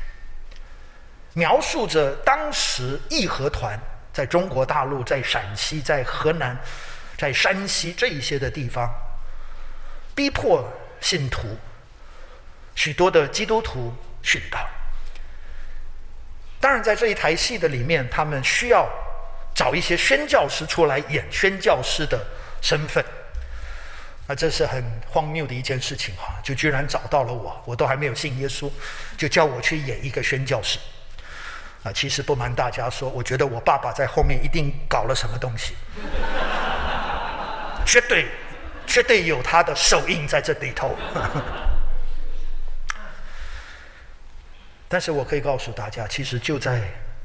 [1.34, 3.78] 描述着当时义和团
[4.16, 6.58] 在中国大陆、在陕西、在河南、
[7.18, 8.90] 在山西这一些的地方，
[10.14, 10.66] 逼迫
[11.02, 11.46] 信徒，
[12.74, 13.94] 许多的基督徒
[14.24, 14.66] 殉道。
[16.58, 18.88] 当然，在这一台戏的里面，他们需要
[19.54, 22.18] 找一些宣教师出来演宣教师的
[22.62, 23.04] 身份。
[24.28, 26.40] 啊，这是很荒谬的一件事情哈！
[26.42, 28.70] 就居然找到了我，我都还没有信耶稣，
[29.18, 30.78] 就叫我去演一个宣教师。
[31.86, 35.76] 啊，其实不瞒大家说，我觉得我爸爸在后面一定搞了什么东西，
[37.86, 38.26] 绝对，
[38.88, 40.96] 绝对有他的手印在这里头。
[44.88, 46.82] 但是我可以告诉大家，其实就在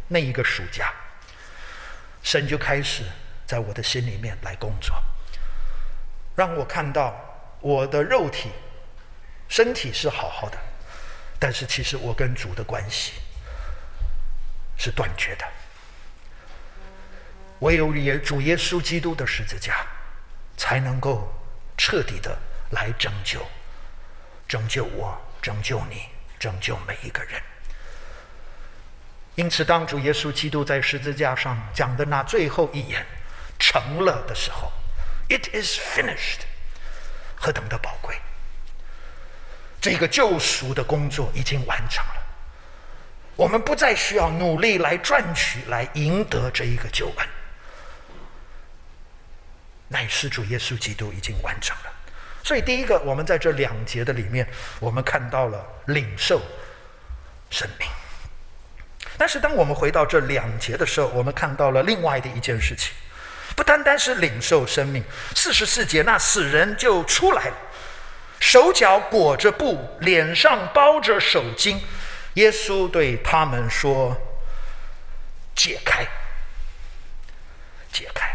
[0.07, 0.93] 那一个暑假，
[2.21, 3.03] 神就开始
[3.47, 4.95] 在我的心里面来工作。
[6.35, 7.15] 让我看到
[7.61, 8.51] 我的肉体、
[9.47, 10.57] 身体是好好的，
[11.39, 13.13] 但是其实我跟主的关系
[14.83, 15.45] 是断绝的。
[17.59, 19.85] 唯有耶主耶稣基督的十字架，
[20.57, 21.31] 才能够
[21.77, 22.35] 彻底的
[22.71, 23.45] 来拯救、
[24.47, 26.07] 拯救我、拯救你、
[26.39, 27.39] 拯救每一个人。
[29.35, 33.05] 因此，当主耶稣基督在十字架上讲的那最后一言
[33.59, 34.71] “成了”的时候
[35.29, 36.39] ，It is finished，
[37.35, 38.19] 何等的宝贵！
[39.79, 42.20] 这个救赎的工作已经完成了，
[43.41, 47.27] 我们不再需要努力来赚取、来赢得这一个救恩，
[49.87, 51.91] 乃是主耶稣基督已经完成了。
[52.43, 54.47] 所以，第一个，我们在这两节的里面，
[54.79, 56.39] 我们看到了领受
[57.49, 57.89] 生命。
[59.17, 62.93] 但是，当我们回到这两节的时候，我们看到了另外的一件事情。
[63.55, 65.03] 不单单是领受生命，
[65.35, 67.55] 四十四节那死人就出来了，
[68.39, 71.79] 手脚裹着布，脸上包着手巾。
[72.35, 74.15] 耶稣对他们说
[75.55, 76.05] ：“解开，
[77.91, 78.31] 解开。”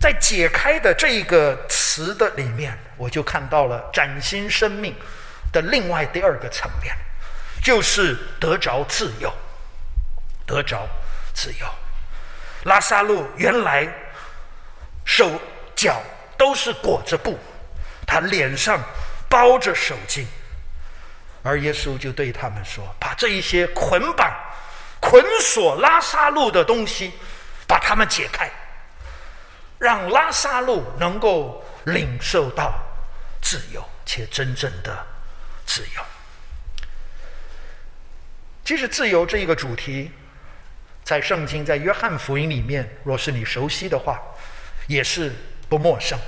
[0.00, 4.94] 在“解开”的这一个词的里面，我就看到了崭新生命
[5.52, 6.94] 的另外第二个层面，
[7.62, 9.32] 就是得着自由，
[10.46, 10.86] 得着
[11.32, 11.66] 自由。
[12.64, 13.88] 拉撒路原来
[15.04, 15.40] 手
[15.74, 16.02] 脚
[16.36, 17.38] 都是裹着布，
[18.06, 18.78] 他脸上
[19.28, 20.26] 包着手巾，
[21.46, 24.34] 而耶稣就对他们说：“把这一些捆绑、
[25.00, 27.12] 捆锁拉撒路的东西，
[27.66, 28.50] 把它们解开，
[29.78, 32.74] 让拉撒路能够领受到
[33.40, 35.06] 自由，且真正的
[35.64, 36.02] 自由。”
[38.64, 40.10] 其实，自由这一个主题。
[41.04, 44.20] 在圣经，在约翰福音里面，若是你熟悉的话，
[44.88, 45.32] 也是
[45.68, 46.18] 不陌生。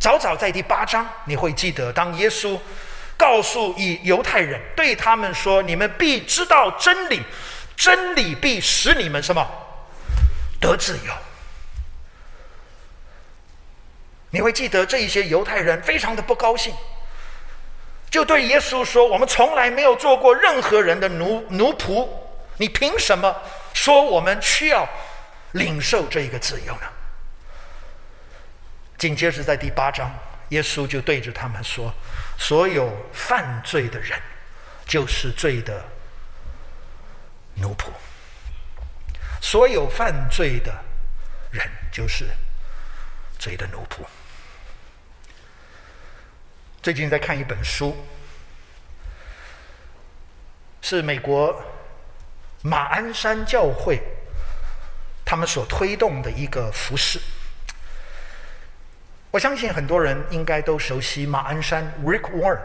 [0.00, 2.58] 早早在第八章，你会记得，当耶稣
[3.16, 7.22] 告诉以犹太人，对他们说：“你们必知道真理，
[7.76, 9.46] 真理必使你们什么
[10.60, 11.12] 得自由。”
[14.30, 16.74] 你会记得这一些犹太人非常的不高兴，
[18.10, 22.08] 就对耶稣说：“我们从来没有做过任何人的奴奴仆，
[22.56, 23.36] 你凭什么？”
[23.74, 24.88] 说我们需要
[25.52, 26.86] 领受这一个自由呢？
[28.96, 30.10] 紧接着在第八章，
[30.50, 31.92] 耶稣就对着他们说
[32.38, 34.20] ：“所有犯罪的人，
[34.86, 35.84] 就是罪的
[37.54, 37.86] 奴仆；
[39.40, 40.72] 所有犯罪的
[41.50, 42.26] 人，就是
[43.38, 44.04] 罪的奴仆。”
[46.82, 47.96] 最近在看一本书，
[50.82, 51.64] 是美国。
[52.66, 54.00] 马鞍山教会，
[55.22, 57.20] 他们所推动的一个服饰，
[59.34, 62.60] 我相信很多人应该都熟悉马鞍山 Rick Warren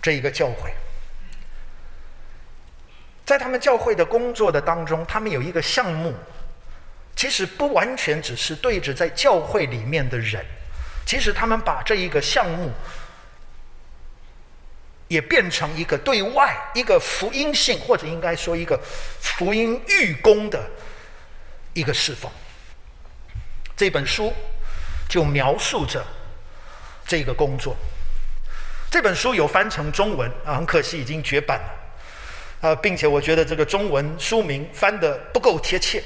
[0.00, 0.72] 这一个教会。
[3.24, 6.14] 在他们教会的工作的当中，他们有一个项目，
[7.16, 10.46] 其实不完全只是对着在教会里面的人，
[11.04, 12.70] 其实他们把这一个项目。
[15.08, 18.80] 也变成一个对外一个福音性，或者应该说一个
[19.20, 20.68] 福音预工的
[21.74, 22.30] 一个侍奉。
[23.76, 24.32] 这本书
[25.08, 26.04] 就描述着
[27.06, 27.76] 这个工作。
[28.90, 36.02] 这本书有翻成中文啊，很可惜已经绝版了啊，并且我觉得这个中文书名翻得不够贴切。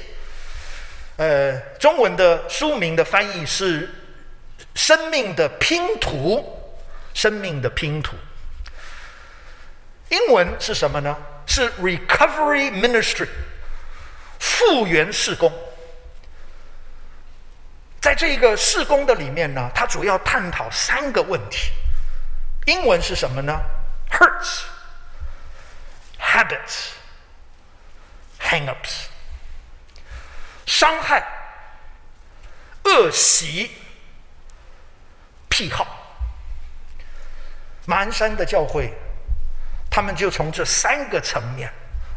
[1.17, 3.87] 呃，中文的书名的翻译是
[4.73, 6.39] 《生命的拼图》，
[7.17, 8.15] 生命的拼图。
[10.09, 11.15] 英文是什么呢？
[11.45, 13.27] 是 Recovery Ministry，
[14.39, 15.51] 复原事工。
[18.01, 21.71] 在这一个事工的里面呢，他主要探讨三个问题。
[22.65, 23.61] 英文是什么呢
[24.09, 24.63] ？Hurts,
[26.19, 26.89] habits,
[28.39, 29.05] hang-ups。
[30.65, 31.23] 伤害、
[32.85, 33.69] 恶习、
[35.47, 35.85] 癖好。
[37.85, 38.93] 马鞍山的教会，
[39.91, 41.71] 他们就从这三个层面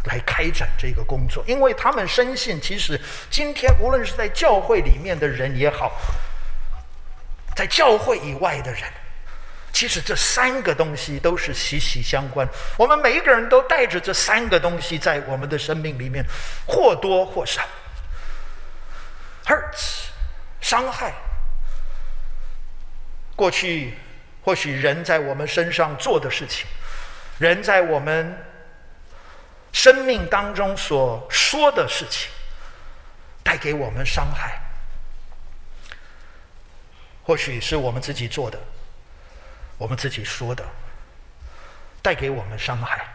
[0.04, 3.00] 来开展这个工作，因为他们深信，其实
[3.30, 5.92] 今天无论是在教会里面的人也好，
[7.56, 8.82] 在教会以外的人，
[9.72, 12.46] 其实这三个东西都是息息相关。
[12.76, 16.24] 我们每一个人都带着这三个东西在我们的生命里面，
[16.66, 17.62] 或多或少。
[19.46, 20.08] Hurts，
[20.60, 21.12] 伤害。
[23.36, 23.94] 过去
[24.42, 26.66] 或许人在我们身上做的事情，
[27.38, 28.36] 人在我们
[29.74, 32.30] 生命当中所说的事情，
[33.42, 34.58] 带给我们伤害。
[37.24, 38.58] 或许是我们自己做的，
[39.76, 40.64] 我们自己说的，
[42.00, 43.06] 带给我们伤害。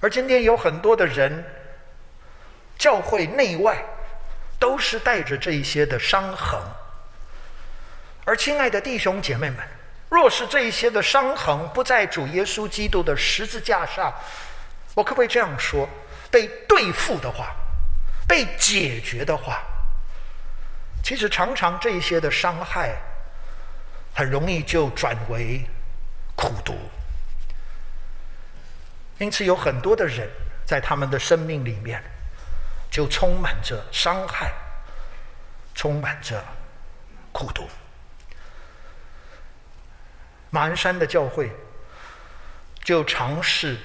[0.00, 1.42] 而今天有很多的人，
[2.76, 3.82] 教会内外。
[4.58, 6.60] 都是带着这一些的伤痕，
[8.26, 9.66] 而亲爱的弟兄姐妹们，
[10.10, 14.12] 若是这一些的伤痕不在主耶稣基督的十字架上，
[14.94, 15.88] 我可不可以这样说？
[16.30, 17.54] 被对付的话，
[18.28, 19.62] 被解决的话，
[21.02, 22.96] 其实常常这些的伤害，
[24.14, 25.64] 很容易就转为
[26.36, 26.74] 苦毒。
[29.18, 30.28] 因此，有很多的人
[30.66, 32.02] 在他们的生命里面。
[32.92, 34.52] 就充满着伤害，
[35.76, 36.44] 充满着
[37.30, 37.70] 苦毒。
[40.50, 41.52] 马鞍山的教会
[42.82, 43.78] 就尝试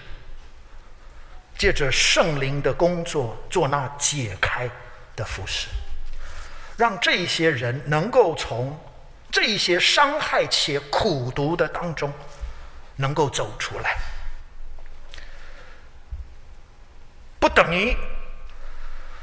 [1.57, 4.69] 借着圣灵的工作，做那解开
[5.15, 5.67] 的服事，
[6.77, 8.77] 让这些人能够从
[9.31, 12.11] 这些伤害且苦毒的当中
[12.97, 13.97] 能够走出来，
[17.39, 17.95] 不等于。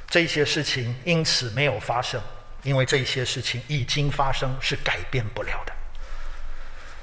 [0.09, 2.20] 这些事情因此没有发生，
[2.62, 5.72] 因为这些事情已经发生，是改变不了的。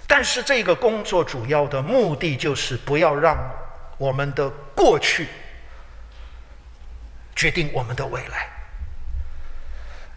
[0.06, 3.36] 但是这个工作主要的目的就是不要让
[4.00, 5.28] 我们的过去
[7.36, 8.50] 决定我们的未来。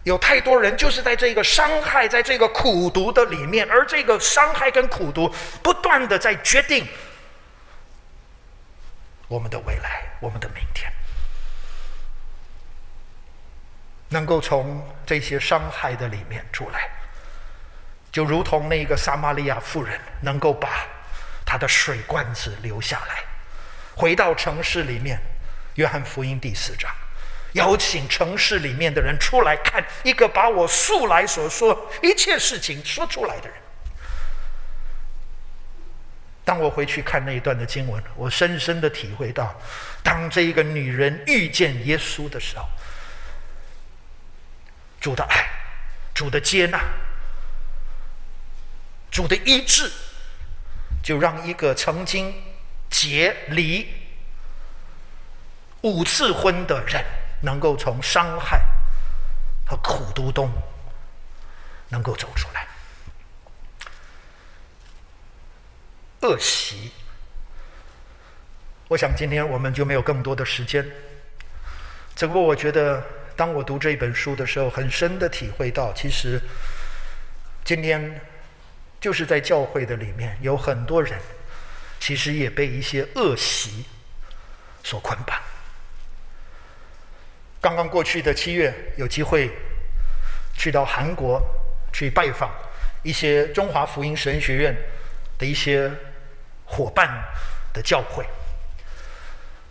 [0.03, 6.87] 有太多人就是在这个伤害，在这个苦毒的里面，而这个伤害跟苦毒不断的在决定
[9.27, 10.91] 我们的未来，我们的明天。
[14.09, 16.89] 能够从这些伤害的里面出来，
[18.11, 20.85] 就如同那个撒玛利亚妇人能够把
[21.45, 23.23] 她的水罐子留下来，
[23.95, 25.21] 回到城市里面，
[25.75, 26.91] 约翰福音第四章，
[27.53, 33.57] 邀请城市里面的人出来看一个把我素来所说一切事情说出来的人。
[36.45, 39.55] 当我回去看那一段的经文，我深深的体会到，
[40.03, 42.67] 当这一个女人遇见耶稣的时候。
[44.99, 45.45] 主的爱，
[46.13, 46.79] 主的接纳，
[49.11, 49.91] 主的医治，
[51.03, 52.33] 就让一个曾经
[52.93, 53.87] 结离
[55.81, 57.03] 五次婚的人，
[57.41, 58.61] 能够从伤害
[59.65, 60.47] 和苦毒中
[61.89, 62.67] 能够走出来。
[66.21, 66.91] 恶习，
[68.89, 70.85] 我想今天我们就没有更多的时间，
[72.15, 73.03] 只不过我觉得。
[73.35, 76.39] 当我读这本书的时候，很深的体会到，其实
[77.65, 78.21] 今天
[79.01, 81.19] 就是在教会的里面，有很多人
[82.03, 83.85] 其实也被一些恶习
[84.83, 85.39] 所捆绑。
[87.61, 89.49] 刚刚过去的七月，有机会
[90.53, 91.41] 去到韩国
[91.93, 92.51] 去拜访
[93.03, 94.75] 一些中华福音神学院
[95.37, 95.89] 的一些
[96.65, 97.07] 伙伴
[97.71, 98.25] 的教会。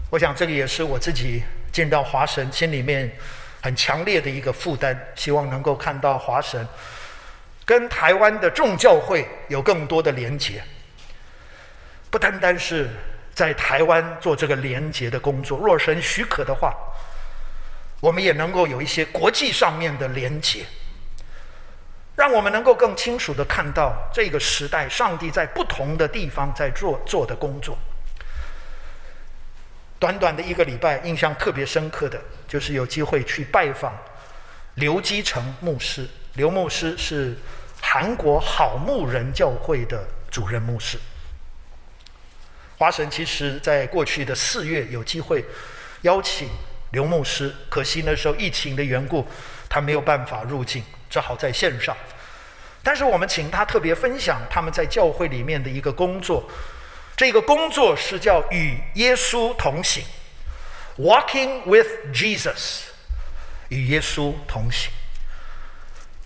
[0.09, 3.14] 我想这个也是我自己见到华神心里面。
[3.64, 6.66] 很强烈的一个负担，希望能够看到华神
[7.64, 10.61] 跟台湾的众教会有更多的连结，
[12.12, 12.90] 不单单是
[13.34, 16.76] 在台湾做这个连结的工作，若神许可的话，
[18.00, 20.66] 我们也能够有一些国际上面的连结，
[22.14, 27.78] 让我们能够更清楚地看到这个时代上帝在不同的地方在做做的工作。
[29.98, 33.96] 短短的一个礼拜，印象特别深刻的就是有机会去拜访
[34.74, 36.06] 刘基成牧师。
[36.34, 37.34] 刘牧师是
[37.80, 40.98] 韩国好牧人教会的主任牧师。
[42.83, 45.45] 华神其实在过去的四月有机会
[46.01, 46.49] 邀请
[46.91, 49.24] 刘牧师，可惜那时候疫情的缘故，
[49.68, 51.97] 他没有办法入境，只好在线上。
[52.83, 56.51] 但是我们请他特别分享他们在教会里面的一个工作，
[57.16, 60.03] 这个工作是叫与耶稣同行
[60.99, 62.80] ，Walking with Jesus，
[63.68, 64.91] 与耶稣同行。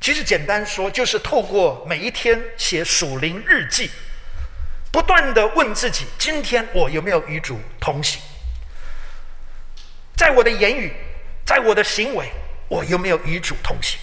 [0.01, 3.91] 其实简单说，就是透过每一天写属灵日记，
[4.97, 8.19] 不断的问自己：今天我有没有与主同行？
[10.17, 10.91] 在我的言语，
[11.45, 12.33] 在我的行为，
[12.67, 14.01] 我有没有与主同行？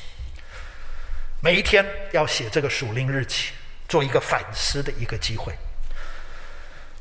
[1.41, 3.54] 每一天要写这个属灵日记，
[3.89, 5.52] 做一个反思的一个机会。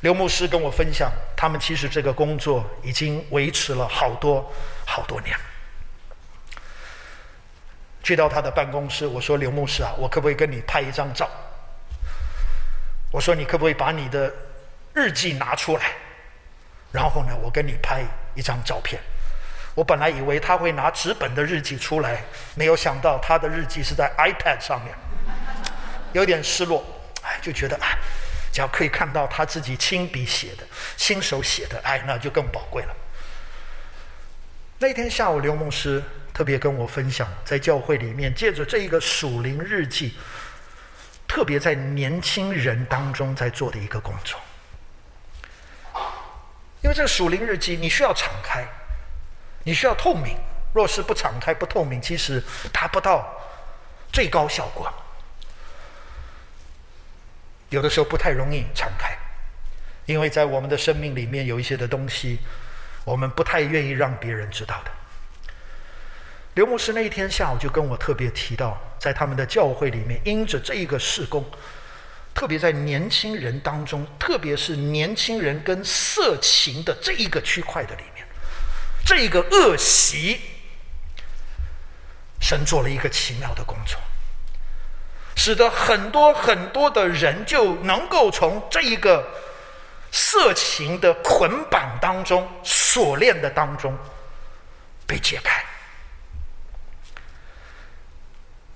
[0.01, 4.51] 刘牧师跟我分享，他们其实这个工作已经维持了好多
[4.87, 5.37] 好多年。
[8.03, 11.29] 去到他的办公室，我说：“刘牧师啊，我可不可以跟你拍一张照？”
[13.13, 14.35] 我说：“你可不可以把你的
[14.95, 15.93] 日记拿出来？
[16.91, 18.05] 然后呢，我跟你拍。”
[18.35, 18.99] 一张照片，
[19.75, 24.95] 我本来以为他会拿纸本的日记出来，没有想到他的日记是在 iPad 上面，
[26.15, 26.83] 有点失落，
[27.23, 27.99] 哎，就觉得哎，
[28.51, 30.65] 只要可以看到他自己亲笔写的、
[30.97, 32.97] 亲手写的，哎，那就更宝贵了。
[34.79, 36.03] 那天下午，刘牧师
[36.33, 40.17] 特别跟我分享，在教会里面借着这一个属灵日记，
[41.33, 44.39] 特别在年轻人当中在做的一个工作。
[46.83, 48.63] 因为这个属灵日记，你需要敞开，
[49.65, 50.37] 你需要透明。
[50.75, 53.35] 若是不敞开、不透明，其实达不到
[54.13, 54.93] 最高效果。
[57.71, 59.17] 有的时候不太容易敞开，
[60.05, 62.41] 因为在我们的生命里面有一些的东西，
[63.05, 64.91] 我们不太愿意让别人知道的。
[66.55, 71.45] 刘牧师那一天下午就跟我特别提到，在他们的教会里面，因着这一个事工。
[72.35, 78.27] 特别在年轻人当中，特别是年轻人跟色情的这一个区块的里面，
[79.05, 80.41] 这一个恶习，
[82.41, 84.01] 神做了一个奇妙的工作，
[85.37, 89.29] 使得很多很多的人就能够从这一个
[90.11, 93.95] 色情的捆绑当中、锁链的当中
[95.07, 95.63] 被解开。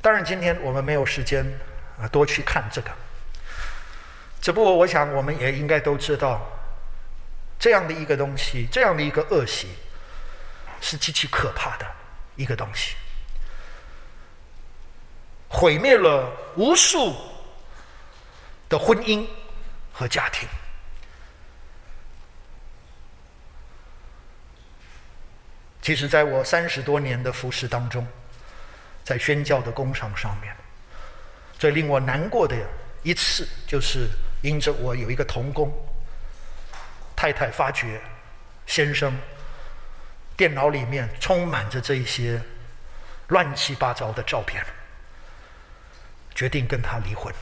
[0.06, 1.44] 当然，今天我们没有时间
[2.00, 2.90] 啊，多去看这个。
[4.40, 6.46] 只不过，我想我们也应该都知道，
[7.58, 9.66] 这样的一个东西，这样的一个恶习，
[10.80, 11.86] 是极其可怕的
[12.36, 12.94] 一个东西，
[15.48, 17.12] 毁灭了无数
[18.68, 19.26] 的婚姻
[19.92, 20.48] 和家庭。
[25.82, 28.06] 其实，在我三十多年的服侍当中，
[29.06, 30.52] 在宣教的工厂上面，
[31.56, 32.56] 最令我难过的
[33.04, 34.10] 一次就是。
[34.42, 35.72] 因着我有一个同工，
[37.16, 38.00] 太太发觉
[38.66, 39.12] 先生
[40.36, 42.40] 电脑里面充满着这一些
[43.28, 44.64] 乱七八糟的照片，
[46.32, 47.34] 决定跟他离婚。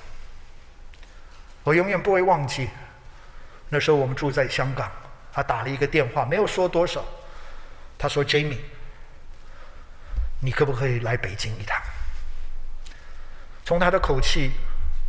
[1.64, 2.70] 我永远不会忘记，
[3.68, 4.90] 那时候我们住在香港，
[5.32, 7.04] 他打了一个电话，没有说多少，
[7.98, 8.60] 他说：“Jamie，
[10.45, 11.80] 你可不可以来北京一趟？”
[13.64, 14.53] 从他的口气，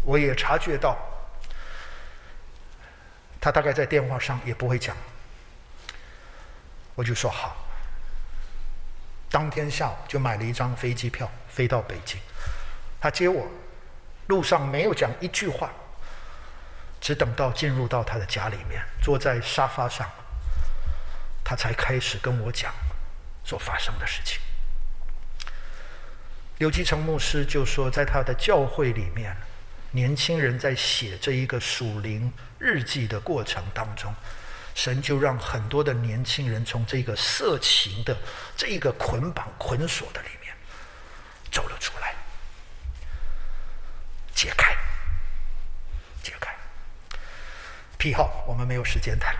[0.04, 0.98] 我也察觉到。
[3.42, 4.96] 他大概在电话上也不会讲，
[6.96, 7.56] 我就说好。
[9.30, 12.18] 当天下午就买了一张飞机票飞到北京，
[13.00, 13.46] 他接我，
[14.28, 15.70] 路上没有讲一句话，
[17.00, 20.10] 只等到进入到他的家里面，坐在沙发上，
[21.44, 22.74] 他才开始跟我讲
[23.44, 24.40] 所发生的事情。
[26.58, 29.36] 刘基成牧师就说，在他的教会里面。
[29.92, 32.30] 年轻人在写这一个属灵
[32.60, 34.14] 日记的过程当中，
[34.74, 38.18] 神就让很多的年轻人从这个色情的
[38.58, 40.54] 这一个捆绑捆锁的里面
[41.50, 42.14] 走了出来，
[44.34, 44.76] 解开，
[46.22, 46.54] 解开。
[47.98, 49.40] 癖好我们没有时间谈了，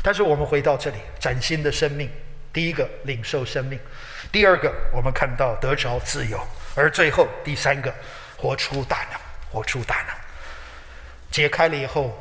[0.00, 2.08] 但是我们回到这里，崭新的生命，
[2.52, 3.80] 第一个领受生命，
[4.32, 6.40] 第二个我们看到得着自由，
[6.74, 7.92] 而最后第三个
[8.36, 9.20] 活出大能。
[9.52, 10.14] 活出大能，
[11.28, 12.16] 解开了以后，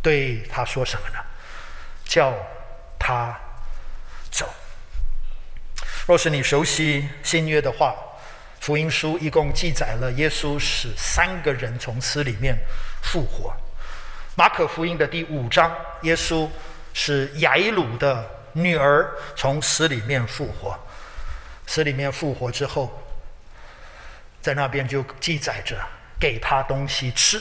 [0.00, 1.18] 对他说什么呢？
[2.06, 2.32] 叫
[2.98, 3.38] 他
[4.30, 4.48] 走。
[6.06, 7.94] 若是你熟悉新约的话，
[8.60, 12.56] 福音书一共记载了耶稣使三个人从死里面
[13.02, 13.54] 复活。
[14.34, 15.70] 马可福音的第五章，
[16.00, 16.48] 耶稣
[16.94, 19.06] 使雅伊鲁的女儿
[19.36, 20.74] 从死里面复活。
[21.68, 23.00] 死里面复活之后，
[24.42, 25.76] 在那边就记载着。
[26.20, 27.40] 给他东西吃，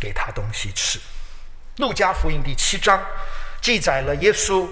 [0.00, 0.98] 给他东西吃。
[1.76, 2.98] 路加福音第七章
[3.60, 4.66] 记载了耶稣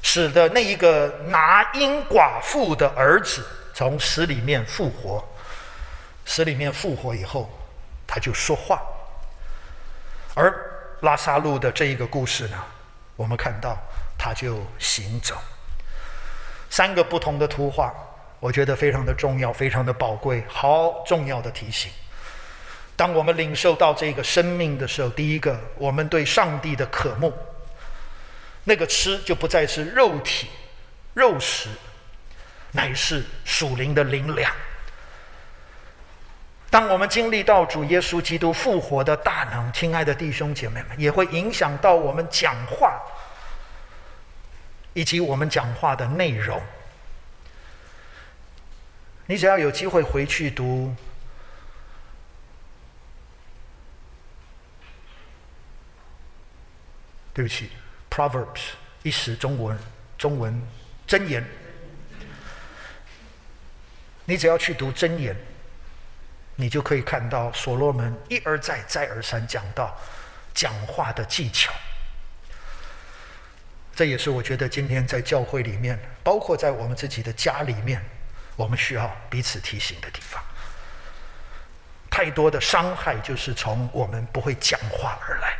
[0.00, 5.28] 使得那一个拿因寡妇的儿子从死里面复活，
[6.24, 7.50] 死里面复活以后，
[8.06, 8.80] 他就说话。
[10.36, 10.54] 而
[11.00, 12.64] 拉撒路的这一个故事呢，
[13.16, 13.76] 我们看到
[14.16, 15.36] 他就行走。
[16.72, 17.92] 三个不同的图画，
[18.40, 21.92] 我觉得非常的重要，非常的宝贵，好重要的提醒。
[22.96, 27.30] 当我们领受到这个生命的时候，第一个，我们对上帝的渴慕，
[28.64, 30.48] 那个吃就不再是肉体、
[31.12, 31.68] 肉食，
[32.70, 34.50] 乃是属灵的灵粮。
[36.70, 42.98] 当我们经历到主耶稣基督复活的大能，亲爱的弟兄姐妹们，也会影响到我们讲话。
[44.94, 46.62] 以及我们讲话的内容，
[49.26, 50.94] 你只要有机会回去读，
[57.32, 57.70] 对不起
[58.10, 58.60] ，Proverbs
[59.02, 59.78] 一时中文
[60.18, 60.62] 中文
[61.08, 61.42] 箴言，
[64.26, 65.34] 你只要去读箴言，
[66.56, 69.98] 你就可以看到所罗门一而再再而三讲到
[70.52, 71.72] 讲话的技巧。
[73.94, 78.02] 这也是我觉得今天在教会里面，包括在我们自己的家里面，
[78.56, 80.42] 我们需要彼此提醒的地方。
[82.10, 85.56] 太多的伤害就是从我们不会讲话而来。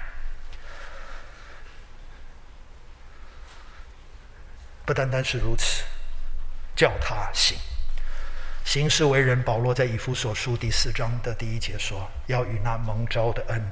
[4.85, 5.85] 不单单是如此，
[6.74, 7.57] 叫他行，
[8.64, 9.43] 行事为人。
[9.43, 13.62] 保罗在以弗所书第四章的第一节说：“要与那蒙召的恩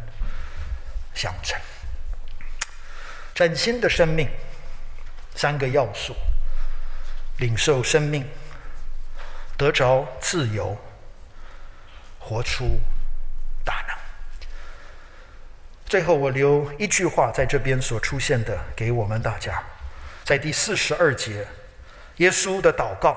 [1.15, 1.59] 相称。”
[3.35, 4.29] 崭新的生命。
[5.41, 6.15] 三个要素：
[7.39, 8.29] 领受生命、
[9.57, 10.77] 得着自由、
[12.19, 12.79] 活出
[13.65, 13.97] 大能。
[15.87, 19.63] 最后，我留一句话在这边所出现的，给我们大家，
[20.25, 21.47] 在第四十二节，
[22.17, 23.17] 耶稣的祷告，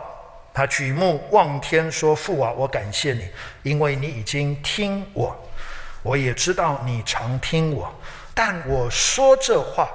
[0.53, 3.30] 他举目望天说：“父啊，我感谢你，
[3.63, 5.51] 因为你已经听我，
[6.01, 7.93] 我也知道你常听我，
[8.34, 9.89] 但我说这话。”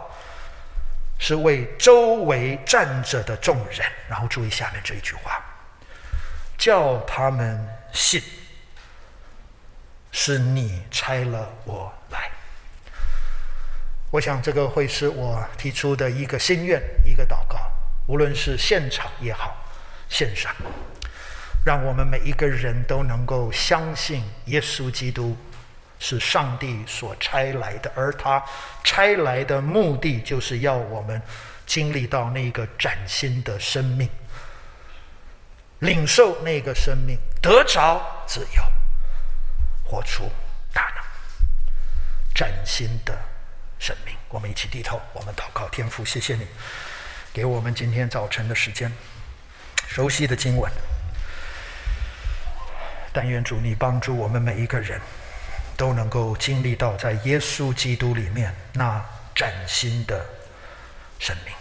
[1.19, 5.43] 是为周围站着的众人，然后注意下面这一句话，
[6.57, 8.23] 叫他们信，
[10.13, 12.31] 是你差了我来。
[14.11, 17.59] 我想这个会是我提出的一个心愿，一个祷告，
[18.07, 19.55] 无论是现场也好，
[20.09, 20.55] 线上，
[21.65, 25.37] 让我们每一个人都能够相信耶稣基督。
[25.99, 28.43] 是上帝所差来的，而他
[28.85, 31.21] 差来的目的，就是要我们
[31.67, 34.09] 经历到那个崭新的生命，
[35.81, 38.63] 领受那个生命，得着自由，
[39.85, 40.31] 活出
[40.73, 41.05] 大能，
[42.35, 43.19] 崭新的
[43.79, 44.15] 生命。
[44.29, 46.47] 我们一起低头，我们祷告，天父，谢谢你
[47.33, 48.93] 给我们今天早晨的时间，
[49.89, 50.71] 熟悉的经文，
[53.13, 55.01] 但愿主你帮助我们每一个人。
[55.79, 59.03] 都能够经历到在耶稣基督里面那
[59.33, 60.27] 崭新的
[61.21, 61.55] 生命。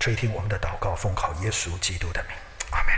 [0.00, 2.36] 垂听我们的祷告，奉靠耶稣基督的名。
[2.72, 2.92] 阿门